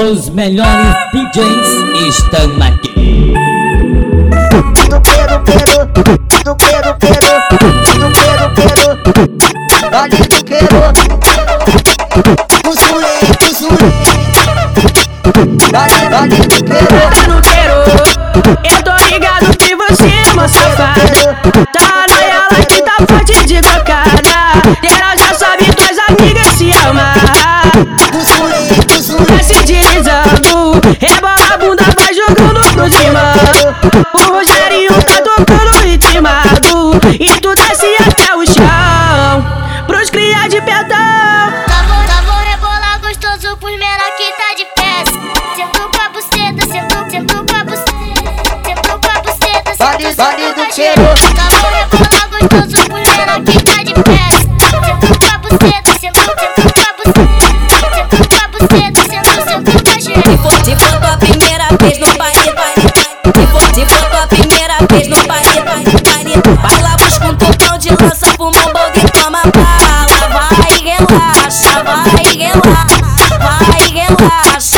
Os 0.00 0.30
melhores 0.30 0.94
DJs 1.12 1.68
estão 2.08 2.50
aqui. 2.66 3.34
Do 4.88 5.00
Pedro, 5.00 5.40
Pedro, 5.44 5.86
do 5.86 6.56
Pedro, 6.56 6.94
Pedro, 6.98 7.34
do 7.98 8.08
Pedro, 8.14 8.46
Pedro, 8.54 9.28
Dali 9.90 10.16
do 10.16 10.44
Queiro, 10.44 10.66
Cusure, 12.62 13.12
Cusure, 13.38 13.97
Tá 16.18 17.28
no 17.28 17.38
eu 18.64 18.82
tô 18.82 19.04
ligado 19.04 19.56
que 19.56 19.76
você 19.76 20.02
é 20.02 20.32
uma 20.32 20.48
safada. 20.48 21.38
Tá 21.72 22.06
na 22.10 22.22
ela 22.24 22.64
que 22.66 22.82
tá 22.82 22.96
forte 23.08 23.44
de 23.46 23.62
cocada. 23.62 24.50
Ela 24.82 25.16
já 25.16 25.32
sabe 25.32 25.66
tuas 25.76 25.96
amigas 26.08 26.46
se 26.54 26.72
amar. 26.72 27.70
Vai 29.28 29.44
se 29.44 29.62
deslizando, 29.62 30.80
rebola 31.00 31.54
a 31.54 31.56
bunda, 31.56 31.84
vai 31.96 32.12
jogando 32.12 32.60
pro 32.72 32.90
cima. 32.90 33.34
O 34.14 34.32
Rogerinho 34.32 34.92
tá 35.04 35.22
tocando 35.22 35.84
ritmado. 35.84 36.98
E 37.20 37.28
tu 37.40 37.54
desce 37.54 37.94
até 38.04 38.34
o 38.34 38.44
chão, 38.44 39.46
pros 39.86 40.10
cria 40.10 40.48
de 40.48 40.60
pedão. 40.62 41.37
do 49.98 50.14
barulho 50.14 50.54
do 50.54 50.72
cheiro. 50.72 51.02
Calor 51.34 51.74
é 51.74 51.84
bolão 51.86 52.26
gostoso, 52.30 52.88
mulher 52.88 53.28
aqui 53.28 53.58
tá 53.64 53.82
de 53.82 53.94
pé. 53.94 54.30
Senta 54.38 54.78
o 54.78 55.18
papo 55.18 55.48
cedo, 55.58 55.90
senta 56.00 56.20
o 56.20 56.34
papo 56.72 57.02
cedo. 57.04 57.42
Senta 57.76 58.16
o 58.16 58.28
papo 58.28 58.58
cedo, 58.74 59.00
senta 59.10 59.34
seu 59.44 59.58
puta 59.60 59.94
cheiro. 60.00 60.22
Se 60.22 60.36
for 60.38 60.58
de 60.62 60.76
foto 60.76 61.04
a 61.04 61.16
primeira 61.16 61.66
vez 61.80 61.98
no 61.98 62.06
baile, 62.16 62.52
baile. 62.54 62.88
Se 63.34 63.46
for 63.48 63.72
de 63.72 63.84
foto 63.86 64.16
a 64.16 64.26
primeira 64.28 64.76
vez 64.88 65.08
no 65.08 65.16
baile, 65.26 65.60
baile, 65.62 65.96
baile. 66.04 66.34
Vai 66.62 66.82
lá, 66.82 66.96
busca 66.96 67.26
um 67.26 67.34
tocão 67.34 67.78
de 67.78 67.90
lança, 67.90 68.26
fuma 68.36 68.68
um 68.68 68.72
balde 68.72 69.00
e 69.00 69.10
toma 69.10 69.42
bala. 69.52 70.06
Vai, 70.30 70.78
relaxa, 70.78 71.82
vai, 71.82 72.22
relaxa, 72.36 73.38
vai, 73.40 73.82
relaxa. 73.90 74.77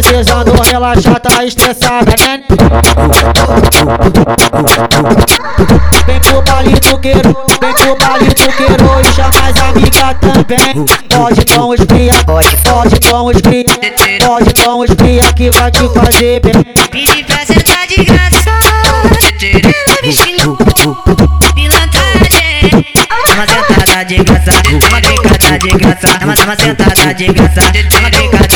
precisando 0.00 0.52
relaxar, 0.62 1.18
tá 1.20 1.42
estressada, 1.44 2.14
né? 2.20 2.42
Vem 6.06 6.20
pro 6.20 6.42
palito 6.42 6.98
queiro, 6.98 7.36
vem 7.60 7.74
pro 7.74 7.96
palito 7.96 8.52
queiro 8.56 9.00
e 9.00 9.14
chama 9.14 9.48
as 9.48 9.56
amigas 9.62 10.16
também. 10.20 10.84
Pode 11.08 11.46
com 11.46 11.68
os 11.70 11.80
cria, 11.86 12.12
pode, 12.26 12.56
pode 12.58 13.00
com 13.08 13.26
os 13.26 13.40
cria, 13.40 13.64
pode 14.20 14.54
com 14.62 14.80
os 14.80 14.94
cria 14.94 15.32
que 15.32 15.50
vai 15.50 15.70
te 15.70 15.88
fazer 15.88 16.40
bem. 16.40 16.62
Pede 16.90 17.24
pra 17.24 17.46
sentar 17.46 17.86
de 17.86 18.04
graça, 18.04 18.50
ela 18.50 19.08
pilantragem. 21.54 22.84
Dá 23.08 23.34
uma 23.34 23.46
sentada 23.46 24.04
de 24.04 24.16
graça, 24.16 24.52
uma 24.88 25.00
brincada 25.00 25.58
de 25.58 25.68
graça, 25.68 26.18
dá 26.18 26.26
uma 26.26 26.56
sentada 26.56 27.14
de 27.14 27.26
graça, 27.28 27.60
uma 27.98 28.10
brincada 28.10 28.55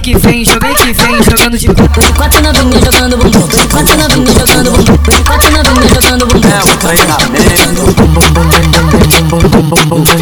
que 0.00 0.16
vem, 0.16 0.44
joguei 0.44 0.74
que 0.74 0.92
vem, 0.92 1.22
jogando 1.22 1.58
de 1.58 1.66
bumbum. 1.68 1.88
Quatro 2.16 2.42
novinhas 2.42 2.84
jogando 2.84 3.16
bumbum. 3.18 3.40
Quatro 3.70 3.96
novinhas 3.96 4.34
jogando 4.34 4.70
bumbum. 4.70 4.96
Quatro 5.26 5.50
novinhas 5.50 5.90
jogando 5.90 6.26
bumbum. 6.26 6.48
É 6.48 6.60
o 6.62 6.76
trem 6.76 7.06
da 7.06 7.18
mesa. 7.28 7.66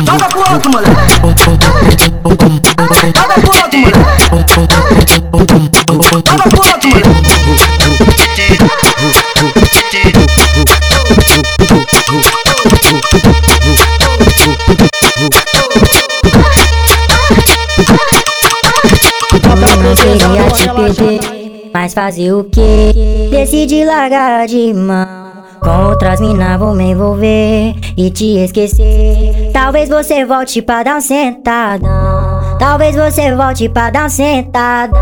Joga 0.05 0.29
pro 0.29 0.43
alto, 0.49 0.69
moleque. 0.71 0.91
Joga 0.91 1.09
pro 1.09 1.53
alto, 2.21 2.61
moleque. 2.89 3.23
Joga 6.27 6.45
pro 6.45 6.63
alto, 6.73 6.89
moleque. 6.89 7.18
mas 21.73 21.95
fazer 21.95 22.33
o 22.33 22.45
que? 22.45 23.29
Decidi 23.31 23.85
largar 23.85 24.47
de 24.47 24.73
mão. 24.73 25.07
Com 25.61 25.89
outras 25.91 26.21
minas 26.21 26.59
vou 26.59 26.75
me 26.75 26.93
envolver 26.93 27.75
e 27.97 28.11
te 28.11 28.39
esquecer. 28.39 29.51
Talvez 29.53 29.89
você 29.89 30.25
volte 30.25 30.63
pra 30.63 30.83
dar 30.83 30.97
um 30.97 31.01
sentadão. 31.01 31.89
Talvez 32.59 32.95
você 32.95 33.35
volte 33.35 33.69
pra 33.69 33.91
dar 33.91 34.07
um 34.07 34.09
sentadão. 34.09 34.99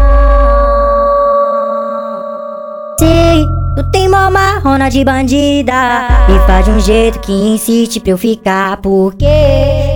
Sim, 2.99 3.47
tu 3.77 3.91
tem 3.91 4.09
mó 4.09 4.31
marrona 4.31 4.89
de 4.89 5.05
bandida. 5.05 5.73
E 6.29 6.47
faz 6.47 6.65
de 6.65 6.71
um 6.71 6.81
jeito 6.81 7.21
que 7.21 7.33
insiste 7.33 8.01
pra 8.01 8.13
eu 8.13 8.19
ficar. 8.19 8.79
Porque 8.79 9.27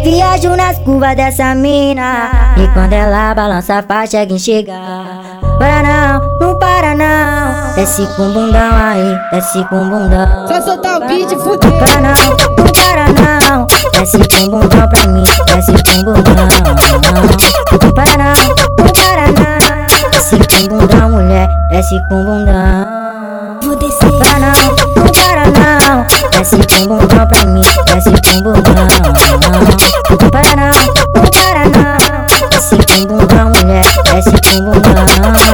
viajo 0.05 0.55
nas 0.57 0.79
curvas 0.79 1.17
dessa 1.17 1.55
mina. 1.55 2.55
E 2.57 2.69
quando 2.75 2.93
ela 2.93 3.35
balança 3.35 3.83
faz, 3.83 4.11
chega 4.11 4.39
chegar. 4.39 5.50
Paraná, 5.61 6.23
no 6.41 6.59
Paraná. 6.59 7.75
Desce 7.77 8.07
com 8.17 8.33
bundão 8.33 8.73
aí, 8.83 9.19
desce 9.31 9.63
com 9.65 9.91
bundão. 9.91 10.49
Só 10.49 10.63
soltar 10.63 10.97
o 10.97 11.07
beat, 11.07 11.29
fudeu. 11.37 11.71
não, 12.01 12.65
no 12.65 12.73
Paraná. 12.73 13.67
Desce 13.93 14.17
com 14.17 14.49
bundão 14.49 14.89
pra 14.89 15.07
mim, 15.09 15.23
desce 15.49 15.73
com 15.73 16.03
bundão. 16.03 16.35
No 16.35 16.73
não, 17.13 17.23
no 17.73 17.93
Paraná. 17.93 18.33
Desce 20.11 20.39
com 20.39 20.67
bundão, 20.67 21.11
mulher, 21.11 21.51
desce 21.71 22.01
com 22.09 22.25
bundão. 22.25 23.59
Vou 23.63 23.77
descer. 23.77 24.13
Paraná, 24.13 24.55
no 24.97 25.13
Paraná. 25.13 26.07
Desce 26.39 26.57
com 26.57 26.87
bundão 26.87 27.27
pra 27.27 27.45
mim, 27.45 27.63
desce 27.85 28.11
com 28.11 28.41
bundão. 28.41 28.63
No 28.65 29.13
não, 29.51 29.61
no 30.11 30.31
Paraná. 30.31 30.71
Desce 32.51 32.77
com 32.77 33.07
bundão, 33.07 33.51
mulher, 33.51 33.85
desce 34.05 34.31
com 34.31 34.65
bundão. 34.65 35.50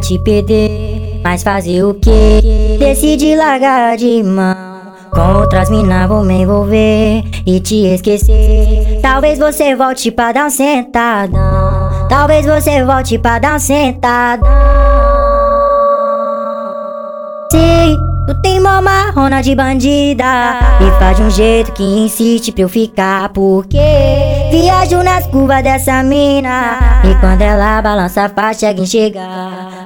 te 0.00 0.18
perder. 0.18 1.20
Mas 1.22 1.42
fazer 1.42 1.84
o 1.84 1.94
que? 1.94 2.78
Decidi 2.78 3.34
largar 3.34 3.96
de 3.96 4.22
mão. 4.22 4.76
Com 5.10 5.40
outras 5.40 5.70
minas 5.70 6.08
vou 6.08 6.22
me 6.22 6.42
envolver 6.42 7.24
e 7.46 7.58
te 7.58 7.86
esquecer. 7.86 9.00
Talvez 9.00 9.38
você 9.38 9.74
volte 9.74 10.10
pra 10.10 10.30
dar 10.30 10.46
um 10.46 10.50
sentadão. 10.50 11.40
Talvez 12.08 12.44
você 12.44 12.84
volte 12.84 13.18
pra 13.18 13.38
dar 13.38 13.56
um 13.56 13.58
sentadão. 13.58 14.46
Sim, 17.50 17.96
tu 18.26 18.34
tem 18.42 18.60
mó 18.60 18.82
marrona 18.82 19.42
de 19.42 19.54
bandida. 19.54 20.24
E 20.80 20.98
faz 20.98 21.16
de 21.16 21.22
um 21.22 21.30
jeito 21.30 21.72
que 21.72 21.82
insiste 21.82 22.52
pra 22.52 22.62
eu 22.62 22.68
ficar. 22.68 23.30
Porque 23.30 23.80
viajo 24.50 25.02
nas 25.02 25.26
curvas 25.28 25.62
dessa 25.62 26.02
mina. 26.02 27.00
E 27.04 27.14
quando 27.20 27.40
ela 27.40 27.80
balança, 27.80 28.28
faz 28.28 28.58
chega 28.58 28.84
chegar. 28.84 29.85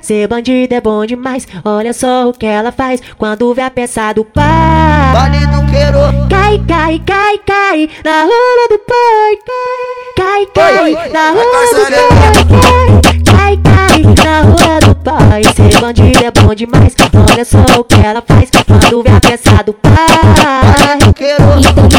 Ser 0.00 0.28
bandido 0.28 0.74
é 0.74 0.80
bom 0.80 1.04
demais. 1.04 1.46
Olha 1.64 1.92
só 1.92 2.28
o 2.28 2.32
que 2.32 2.46
ela 2.46 2.70
faz 2.70 3.00
quando 3.18 3.52
vê 3.52 3.62
a 3.62 3.70
peça 3.70 4.12
do 4.12 4.24
pai. 4.24 5.12
Vale 5.12 5.46
do 5.46 5.70
queiro. 5.70 6.28
Cai, 6.28 6.58
cai, 6.66 7.00
cai, 7.04 7.38
cai 7.38 7.90
na 8.04 8.22
rola 8.22 8.68
do 8.70 8.78
pai. 8.78 9.38
Cai, 10.16 10.46
cai, 10.54 10.92
na 11.12 11.30
rola 11.30 11.72
do 12.32 12.44
pai. 12.46 12.86
Cai, 13.24 13.56
cai 13.56 14.02
na 14.24 14.42
rola 14.42 14.80
do 14.80 14.94
pai. 14.96 15.42
Ser 15.44 15.80
bandido 15.80 16.24
é 16.24 16.30
bom 16.30 16.54
demais. 16.54 16.94
Olha 17.30 17.44
só 17.44 17.80
o 17.80 17.84
que 17.84 18.00
ela 18.04 18.22
faz 18.26 18.50
quando 18.66 19.02
vê 19.02 19.10
a 19.10 19.20
peça 19.20 19.62
do 19.64 19.72
pai. 19.72 19.92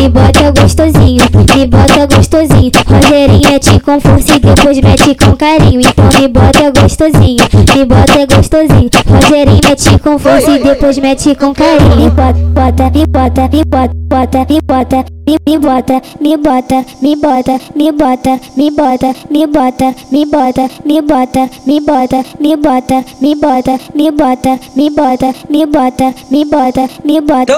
Então 0.03 0.21
me 0.21 0.27
bota 0.27 0.61
gostosinho, 0.61 1.23
me 1.55 1.65
bota 1.65 2.07
gostosinho. 2.13 2.71
Rogerinho 2.85 3.49
mete 3.49 3.79
com 3.79 4.01
força 4.01 4.35
e 4.35 4.39
depois 4.39 4.81
mete 4.81 5.15
com 5.15 5.35
carinho. 5.37 5.79
Então 5.79 6.19
me 6.19 6.27
bota 6.27 6.81
gostosinho, 6.81 7.43
me 7.73 7.85
bota 7.85 8.35
gostosinho. 8.35 8.89
Rogerinho 9.07 9.61
mete 9.63 9.99
com 9.99 10.19
força 10.19 10.51
e 10.51 10.59
depois 10.59 10.97
mete 10.97 11.33
com 11.35 11.53
carinho. 11.53 11.95
Me 11.95 12.09
bota, 12.09 12.33
bota, 12.33 12.89
me 12.89 13.05
bota, 13.07 13.49
me 13.49 13.63
bota, 13.63 13.93
bota, 14.09 14.45
me 14.49 14.61
bota, 14.61 15.05
me, 15.25 15.37
me 15.47 15.57
bota, 15.57 16.01
me 16.19 16.37
bota, 16.37 16.85
me 17.01 17.15
bota, 17.15 17.59
me 17.73 17.91
bota, 17.93 18.39
me 18.55 18.71
bota, 18.71 19.15
me 19.31 19.47
bota, 19.47 19.95
me 20.11 20.25
bota, 20.25 20.69
me 20.85 21.01
bota, 21.01 21.45
me 21.61 21.81
bota, 21.81 22.23
me 22.41 22.55
bota, 22.61 23.03
me 23.21 23.35
bota, 23.35 23.79
me 23.95 24.11
bota, 24.11 24.59
me 24.75 24.91
bota, 24.91 25.33
me 25.49 25.65
bota, 25.65 26.13
me 26.29 26.45
bota, 26.45 26.89
me 27.05 27.21
bota. 27.21 27.53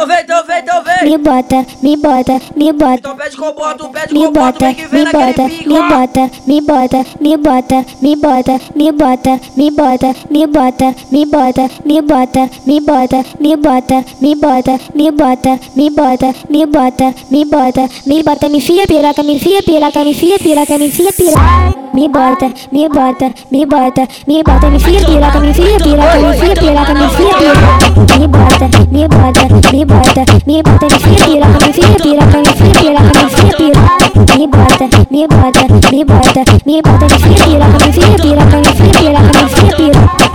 Então 0.65 0.81
vem, 0.83 0.95
então 0.95 1.05
então. 1.05 1.11
Me 1.11 1.17
bota, 1.19 1.65
me 1.83 1.95
bota, 1.95 2.41
me 2.55 2.73
bota. 2.73 2.95
Então 2.95 3.15
pede 3.15 3.35
que 3.35 3.43
eu 3.43 3.53
boto, 3.53 3.89
pede 3.89 4.07
que 4.07 4.17
eu 4.17 4.31
boto, 4.31 4.41
bota, 4.41 4.65
vem 4.65 4.75
que 4.75 4.87
vem 4.87 5.05
me 5.05 5.11
bota, 5.11 5.43
me 5.67 5.81
bota, 5.81 6.29
me 6.47 6.61
bota, 6.61 7.05
me 7.21 7.35
bota, 7.37 7.85
me 8.01 8.15
bota, 8.15 8.59
me 8.75 8.91
bota, 8.91 9.39
me 9.55 9.71
bota, 9.71 10.15
me 10.31 10.47
bota, 10.47 10.95
me 11.11 11.25
bota, 11.27 11.69
me 11.85 12.01
bota, 12.01 12.49
me 12.65 12.81
bota, 12.81 13.25
me 13.39 13.55
bota, 13.55 14.05
me 14.19 14.35
bota, 14.35 14.79
me 14.95 15.11
bota, 15.11 15.59
me 15.75 15.91
bota, 15.91 16.33
me 16.49 16.65
bota, 16.65 16.65
me 16.65 16.65
bota, 16.65 17.13
me 17.29 17.45
bota, 17.45 17.89
me 18.07 18.23
bota, 18.23 18.49
me 18.49 18.59
fia 18.59 18.87
piroca, 18.87 19.23
me 19.23 19.39
fia 19.39 19.61
piroca, 19.61 20.03
me 20.03 20.13
fia 20.15 20.39
piroca, 20.39 20.77
me 20.79 20.89
fia 20.89 21.11
piroca. 21.11 21.75
Me 21.93 22.09
bota, 22.09 22.51
me 22.71 22.89
bota, 22.89 23.31
me 23.51 23.65
bota, 23.65 24.07
me 24.27 24.43
bota, 24.43 24.69
me 24.69 24.79
fia 24.79 24.99
piroca, 25.05 25.39
me 25.39 25.53
fia 25.53 25.77
piroca, 25.77 26.19
me 26.19 26.33
fia 26.33 26.55
piroca, 26.55 26.93
me 26.95 27.09
fia 27.09 27.37
piroca. 27.37 28.19
Me 28.19 28.27
bota, 28.27 28.67
me 28.91 29.07
bota, 29.07 29.47
me 29.71 29.85
bota, 29.85 30.25
me 30.45 30.54
me 30.55 30.63
bota, 30.63 30.87
me 30.87 30.97
vira, 30.99 31.47
me 31.47 31.69
vira, 31.73 31.95
piroca, 31.97 32.37
me 32.37 32.53
vira, 32.53 32.79
piroca, 32.79 33.11
me 33.11 33.27
vira, 33.27 33.55
piroca. 33.57 33.95
Me 34.37 34.47
bota, 34.47 34.87
me 35.11 35.27
bota, 35.27 35.63
me 35.91 36.05
bota, 36.05 36.43
me 36.65 36.81
bota, 36.81 37.05
me 37.07 37.17
vira, 37.17 37.43
piroca, 37.43 37.77
me 37.83 37.91
vira, 37.91 38.15
piroca, 38.15 38.57
me 38.57 38.71
vira, 38.71 38.99
piroca, 38.99 39.33
me 39.33 39.49
vira, 39.49 39.75
piroca. 39.75 40.25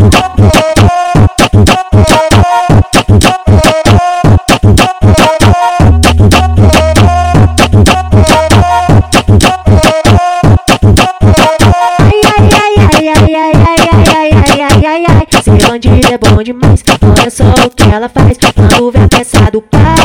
é 16.13 16.19
bom 16.19 16.43
demais. 16.43 16.83
Olha 17.03 17.31
só 17.31 17.45
o 17.45 17.71
que 17.71 17.85
ela 17.85 18.09
faz. 18.09 18.37
Quando 18.55 18.91
vê 18.91 18.99
a 18.99 19.09
peça 19.09 19.51
do 19.51 19.63
pai. 19.63 20.00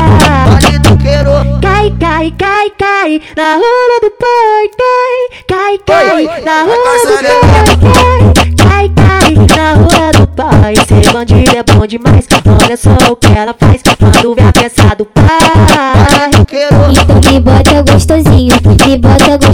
Cai, 1.86 1.94
cai, 2.00 2.32
cai, 2.32 2.72
cai. 2.80 3.22
Na 3.38 3.54
rola 3.58 4.00
do 4.02 4.10
pai, 4.10 4.70
cai. 4.76 5.16
Cai, 5.48 5.78
cai. 5.86 6.26
Na 6.44 6.64
rola 6.64 6.98
do 6.98 7.78
pai, 7.78 8.34
cai. 8.58 8.90
Cai. 8.90 9.34
Na 9.56 9.74
rola 9.76 10.12
do 10.14 10.26
pai. 10.28 10.76
Ser 10.88 11.14
bandido 11.14 11.56
é 11.56 11.62
bom 11.62 11.86
demais. 11.86 12.28
Olha 12.64 12.76
só 12.76 12.90
o 13.12 13.16
que 13.16 13.32
ela 13.38 13.54
faz. 13.60 13.84
Quando 14.00 14.34
vê 14.34 14.42
a 14.42 14.52
peça 14.52 14.96
do 14.98 15.06
pai. 15.06 15.26
Então 16.90 17.32
me 17.32 17.40
bota 17.40 17.84
gostosinho, 17.92 18.56
me 18.88 18.98
bota 18.98 19.38
gostosinho. 19.38 19.45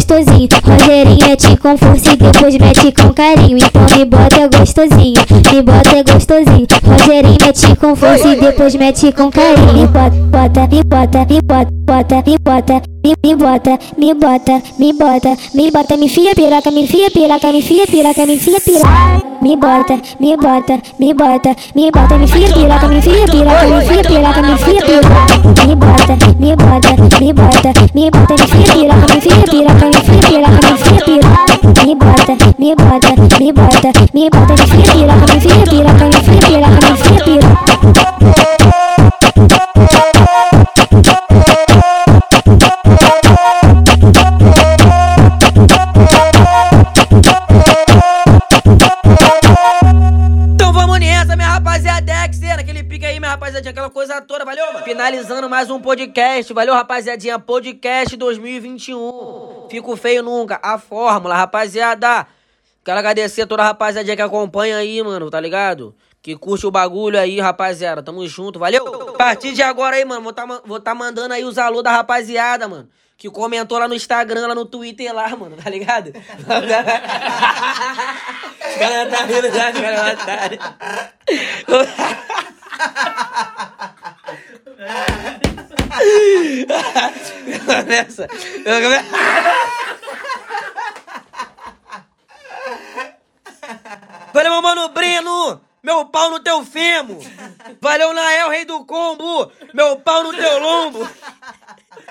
Rogerinho 0.64 1.28
mete 1.28 1.58
com 1.58 1.78
força 1.78 2.12
e 2.12 2.16
depois 2.16 2.58
mete 2.58 2.92
com 2.92 3.14
carinho. 3.14 3.58
Então 3.58 3.98
me 3.98 4.06
bota 4.06 4.58
gostosinho, 4.58 5.22
me 5.52 5.62
bota 5.62 6.04
gostosinho. 6.12 6.68
Rogerinho 6.84 7.38
mete 7.46 7.76
com 7.76 7.96
força 7.96 8.28
e 8.28 8.36
depois 8.36 8.76
mete 8.76 9.12
com 9.12 9.30
carinho. 9.30 9.74
Me 9.74 9.88
bota, 9.88 10.10
bota, 10.10 10.68
me 10.68 10.84
bota, 10.84 11.26
me 11.30 11.42
bota, 11.42 11.72
bota, 11.86 12.24
me 12.26 12.38
bota, 12.40 12.82
me, 13.04 13.14
me 13.24 13.36
bota, 13.36 13.80
me 13.98 14.14
bota, 14.14 14.62
me 14.80 14.94
bota, 14.94 15.38
me 15.54 15.72
bota, 15.72 15.98
me 15.98 16.08
fia 16.08 16.36
piroca, 16.36 16.72
me 16.72 16.88
fia 16.88 17.12
piroca, 17.12 17.52
me 17.52 17.62
fia 17.62 17.88
piroca, 17.88 18.26
me 18.26 18.38
fia 18.38 18.60
piroca. 18.60 19.32
Me 19.42 19.56
bota, 19.56 20.00
me 20.20 20.38
bota, 20.38 20.80
me 21.00 21.14
bota, 21.16 21.56
me 21.74 21.90
bota, 21.92 22.18
me 22.18 22.28
fia 22.28 22.48
piroca, 22.54 22.88
me 22.88 23.02
fia 23.02 23.26
piroca, 23.26 23.68
me 23.68 23.82
fia 23.82 24.04
piroca, 24.04 24.42
me 24.42 24.58
fia 24.58 24.82
piroca. 24.82 25.26
Me 25.66 25.76
bota, 25.76 26.18
me 26.40 26.56
bota, 26.56 26.96
me 27.20 27.34
bota, 27.34 27.74
me 27.94 28.12
bota, 28.12 28.36
me 28.36 28.48
fia 28.48 28.74
piroca, 28.74 29.14
me 29.14 29.22
fia 29.22 29.44
piroca, 29.50 29.91
fia 29.94 30.20
piroca, 30.28 30.52
me 30.52 30.78
fia 30.78 31.00
piroca. 31.06 31.62
Me 31.86 31.96
bota, 31.96 32.34
me 32.60 32.76
bota, 32.76 33.12
me 33.40 33.52
bota, 33.54 33.90
me 34.14 34.30
bota, 34.30 34.54
me 34.56 34.66
fia 34.68 34.84
piroca, 34.94 35.26
me 35.34 35.40
fia 35.42 35.64
piroca, 35.70 36.06
me 36.06 36.20
fia 36.22 36.40
piroca, 36.48 36.80
me 36.90 36.98
fia 36.98 37.24
piroca. 37.24 38.72
Vamos 50.74 51.00
nessa, 51.00 51.36
minha 51.36 51.50
rapaziada. 51.50 52.02
Dexter, 52.02 52.60
aquele 52.60 52.84
pique 52.84 53.06
aí, 53.06 53.20
minha 53.20 53.32
rapaziadinha, 53.32 53.72
aquela 53.72 53.90
coisa 53.90 54.22
toda, 54.22 54.44
valeu? 54.46 54.66
Finalizando 54.84 55.50
mais 55.50 55.70
um 55.70 55.80
podcast, 55.80 56.52
valeu, 56.54 56.74
rapaziadinha? 56.74 57.38
Podcast 57.38 58.16
2021. 58.18 59.51
Fico 59.72 59.96
feio 59.96 60.22
nunca, 60.22 60.60
a 60.62 60.78
fórmula, 60.78 61.34
rapaziada. 61.34 62.28
Quero 62.84 63.00
agradecer 63.00 63.44
a 63.44 63.48
toda 63.48 63.64
a 63.64 63.68
rapaziadinha 63.68 64.18
que 64.18 64.22
acompanha 64.22 64.76
aí, 64.76 65.02
mano, 65.02 65.30
tá 65.30 65.40
ligado? 65.40 65.96
Que 66.22 66.36
curte 66.36 66.68
o 66.68 66.72
bagulho 66.72 67.18
aí, 67.18 67.40
rapaziada. 67.40 68.04
Tamo 68.04 68.28
junto, 68.28 68.60
valeu? 68.60 68.86
A 69.12 69.14
partir 69.14 69.54
de 69.54 69.64
agora 69.64 69.96
aí, 69.96 70.04
mano, 70.04 70.24
vou 70.24 70.34
tá, 70.34 70.46
vou 70.66 70.78
tá 70.78 70.94
mandando 70.94 71.34
aí 71.34 71.46
os 71.46 71.58
alô 71.58 71.82
da 71.82 71.90
rapaziada, 71.90 72.68
mano. 72.68 72.90
Que 73.18 73.30
comentou 73.30 73.80
lá 73.80 73.88
no 73.88 73.96
Instagram, 73.96 74.46
lá 74.46 74.54
no 74.54 74.66
Twitter 74.66 75.14
lá, 75.16 75.30
mano, 75.38 75.56
tá 75.56 75.70
ligado? 75.70 76.12
Os 78.72 78.78
caras 78.78 79.10
tá 79.10 79.26
rindo 79.26 79.52
já, 79.54 79.72
os 79.72 79.80
caras 79.80 80.14
otário. 80.14 80.60
Nessa. 87.88 88.28
Eu 88.66 88.82
Valeu, 94.34 94.52
meu 94.52 94.62
mano 94.62 94.90
Breno! 94.90 95.62
Meu 95.84 96.06
pau 96.06 96.30
no 96.30 96.40
teu 96.40 96.64
femo! 96.64 97.20
Valeu, 97.82 98.14
Nael, 98.14 98.50
rei 98.50 98.66
do 98.66 98.86
combo! 98.86 99.52
Meu 99.74 99.98
pau 99.98 100.24
no 100.24 100.34
teu 100.34 100.60
lombo! 100.60 101.10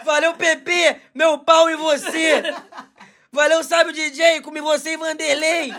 Valeu, 0.04 0.34
Pepe! 0.34 1.00
Meu 1.14 1.38
pau 1.38 1.70
em 1.70 1.76
você! 1.76 2.42
Valeu, 3.32 3.62
Sábio 3.62 3.92
DJ, 3.92 4.40
comi 4.40 4.60
você 4.60 4.94
e 4.94 4.96
Vanderlei! 4.96 5.72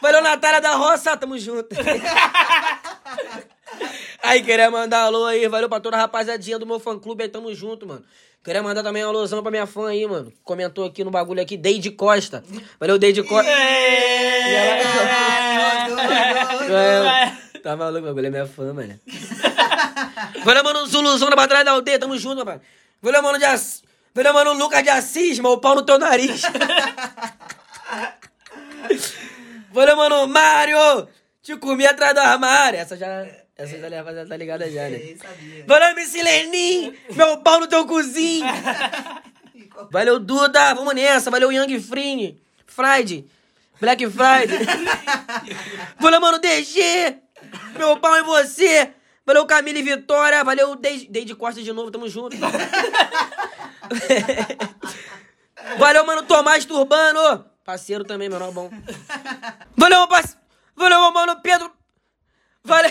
Valeu, 0.00 0.22
Natália 0.22 0.60
da 0.60 0.74
Roça, 0.74 1.16
tamo 1.16 1.38
junto! 1.38 1.76
Aí, 4.22 4.42
queria 4.42 4.70
mandar 4.70 5.02
alô 5.02 5.26
aí, 5.26 5.46
valeu 5.48 5.68
pra 5.68 5.80
toda 5.80 5.96
a 5.96 6.00
rapaziadinha 6.00 6.58
do 6.58 6.66
meu 6.66 6.78
fã 6.80 6.98
clube 6.98 7.22
aí, 7.22 7.28
tamo 7.28 7.54
junto, 7.54 7.86
mano. 7.86 8.04
Queria 8.42 8.62
mandar 8.62 8.82
também 8.82 9.04
um 9.04 9.08
alôzão 9.08 9.42
pra 9.42 9.50
minha 9.50 9.66
fã 9.66 9.88
aí, 9.88 10.06
mano. 10.06 10.32
Comentou 10.42 10.86
aqui 10.86 11.04
no 11.04 11.10
bagulho 11.10 11.42
aqui, 11.42 11.56
Deide 11.56 11.90
Costa. 11.90 12.42
Valeu, 12.78 12.98
Deide 12.98 13.22
Costa. 13.22 13.50
Tá 17.62 17.76
maluco, 17.76 18.06
bagulho 18.06 18.26
é 18.26 18.30
minha 18.30 18.46
fã, 18.46 18.72
mano. 18.72 18.98
Valeu, 20.44 20.64
mano, 20.64 20.86
Zuluzão 20.86 21.28
da 21.28 21.36
Batalha 21.36 21.62
da 21.62 21.72
Aldeia, 21.72 21.98
tamo 21.98 22.16
junto, 22.16 22.38
rapaz. 22.38 22.60
Valeu, 23.02 23.22
mano, 23.22 23.38
de 23.38 23.44
Assis. 23.44 23.82
Valeu, 24.14 24.32
mano, 24.32 24.54
Lucas 24.54 24.82
de 24.82 24.88
Assis, 24.88 25.38
meu 25.38 25.58
pau 25.58 25.74
no 25.74 25.82
teu 25.82 25.98
nariz. 25.98 26.42
Valeu, 29.72 29.96
mano, 29.96 30.26
Mário. 30.26 31.06
Te 31.42 31.56
comi 31.56 31.86
atrás 31.86 32.14
do 32.14 32.20
armário. 32.20 32.78
Essa 32.78 32.96
já... 32.96 33.26
Essa 33.60 33.78
já, 33.78 33.90
já 33.90 34.24
tá 34.26 34.36
ligada 34.38 34.70
já, 34.70 34.88
né? 34.88 35.16
Valeu, 35.66 35.90
MC 35.90 36.22
Lenin. 36.22 36.96
Meu 37.10 37.36
pau 37.42 37.60
no 37.60 37.66
teu 37.66 37.86
cozinho. 37.86 38.46
Valeu, 39.92 40.18
Duda. 40.18 40.72
Vamos 40.72 40.94
nessa. 40.94 41.30
Valeu, 41.30 41.52
Young 41.52 41.78
Free. 41.78 42.40
Friday. 42.66 43.26
Black 43.78 44.08
Friday. 44.08 44.60
Valeu, 46.00 46.20
mano, 46.22 46.38
DG. 46.38 47.18
Meu 47.76 47.98
pau 47.98 48.16
em 48.16 48.22
você. 48.22 48.92
Valeu, 49.26 49.44
Camila 49.44 49.78
e 49.78 49.82
Vitória. 49.82 50.42
Valeu, 50.42 50.74
Deide 50.74 51.06
Deide 51.10 51.34
Costa 51.34 51.62
de 51.62 51.70
novo. 51.70 51.90
Tamo 51.90 52.08
junto. 52.08 52.34
Valeu, 55.76 56.06
mano, 56.06 56.22
Tomás 56.22 56.64
Turbano. 56.64 57.44
Parceiro 57.62 58.04
também, 58.04 58.30
menor 58.30 58.52
bom. 58.52 58.70
Valeu, 59.76 59.98
meu 59.98 60.08
parceiro. 60.08 60.40
Valeu, 60.74 60.98
meu 60.98 61.12
mano, 61.12 61.42
Pedro. 61.42 61.70
Valeu. 62.64 62.90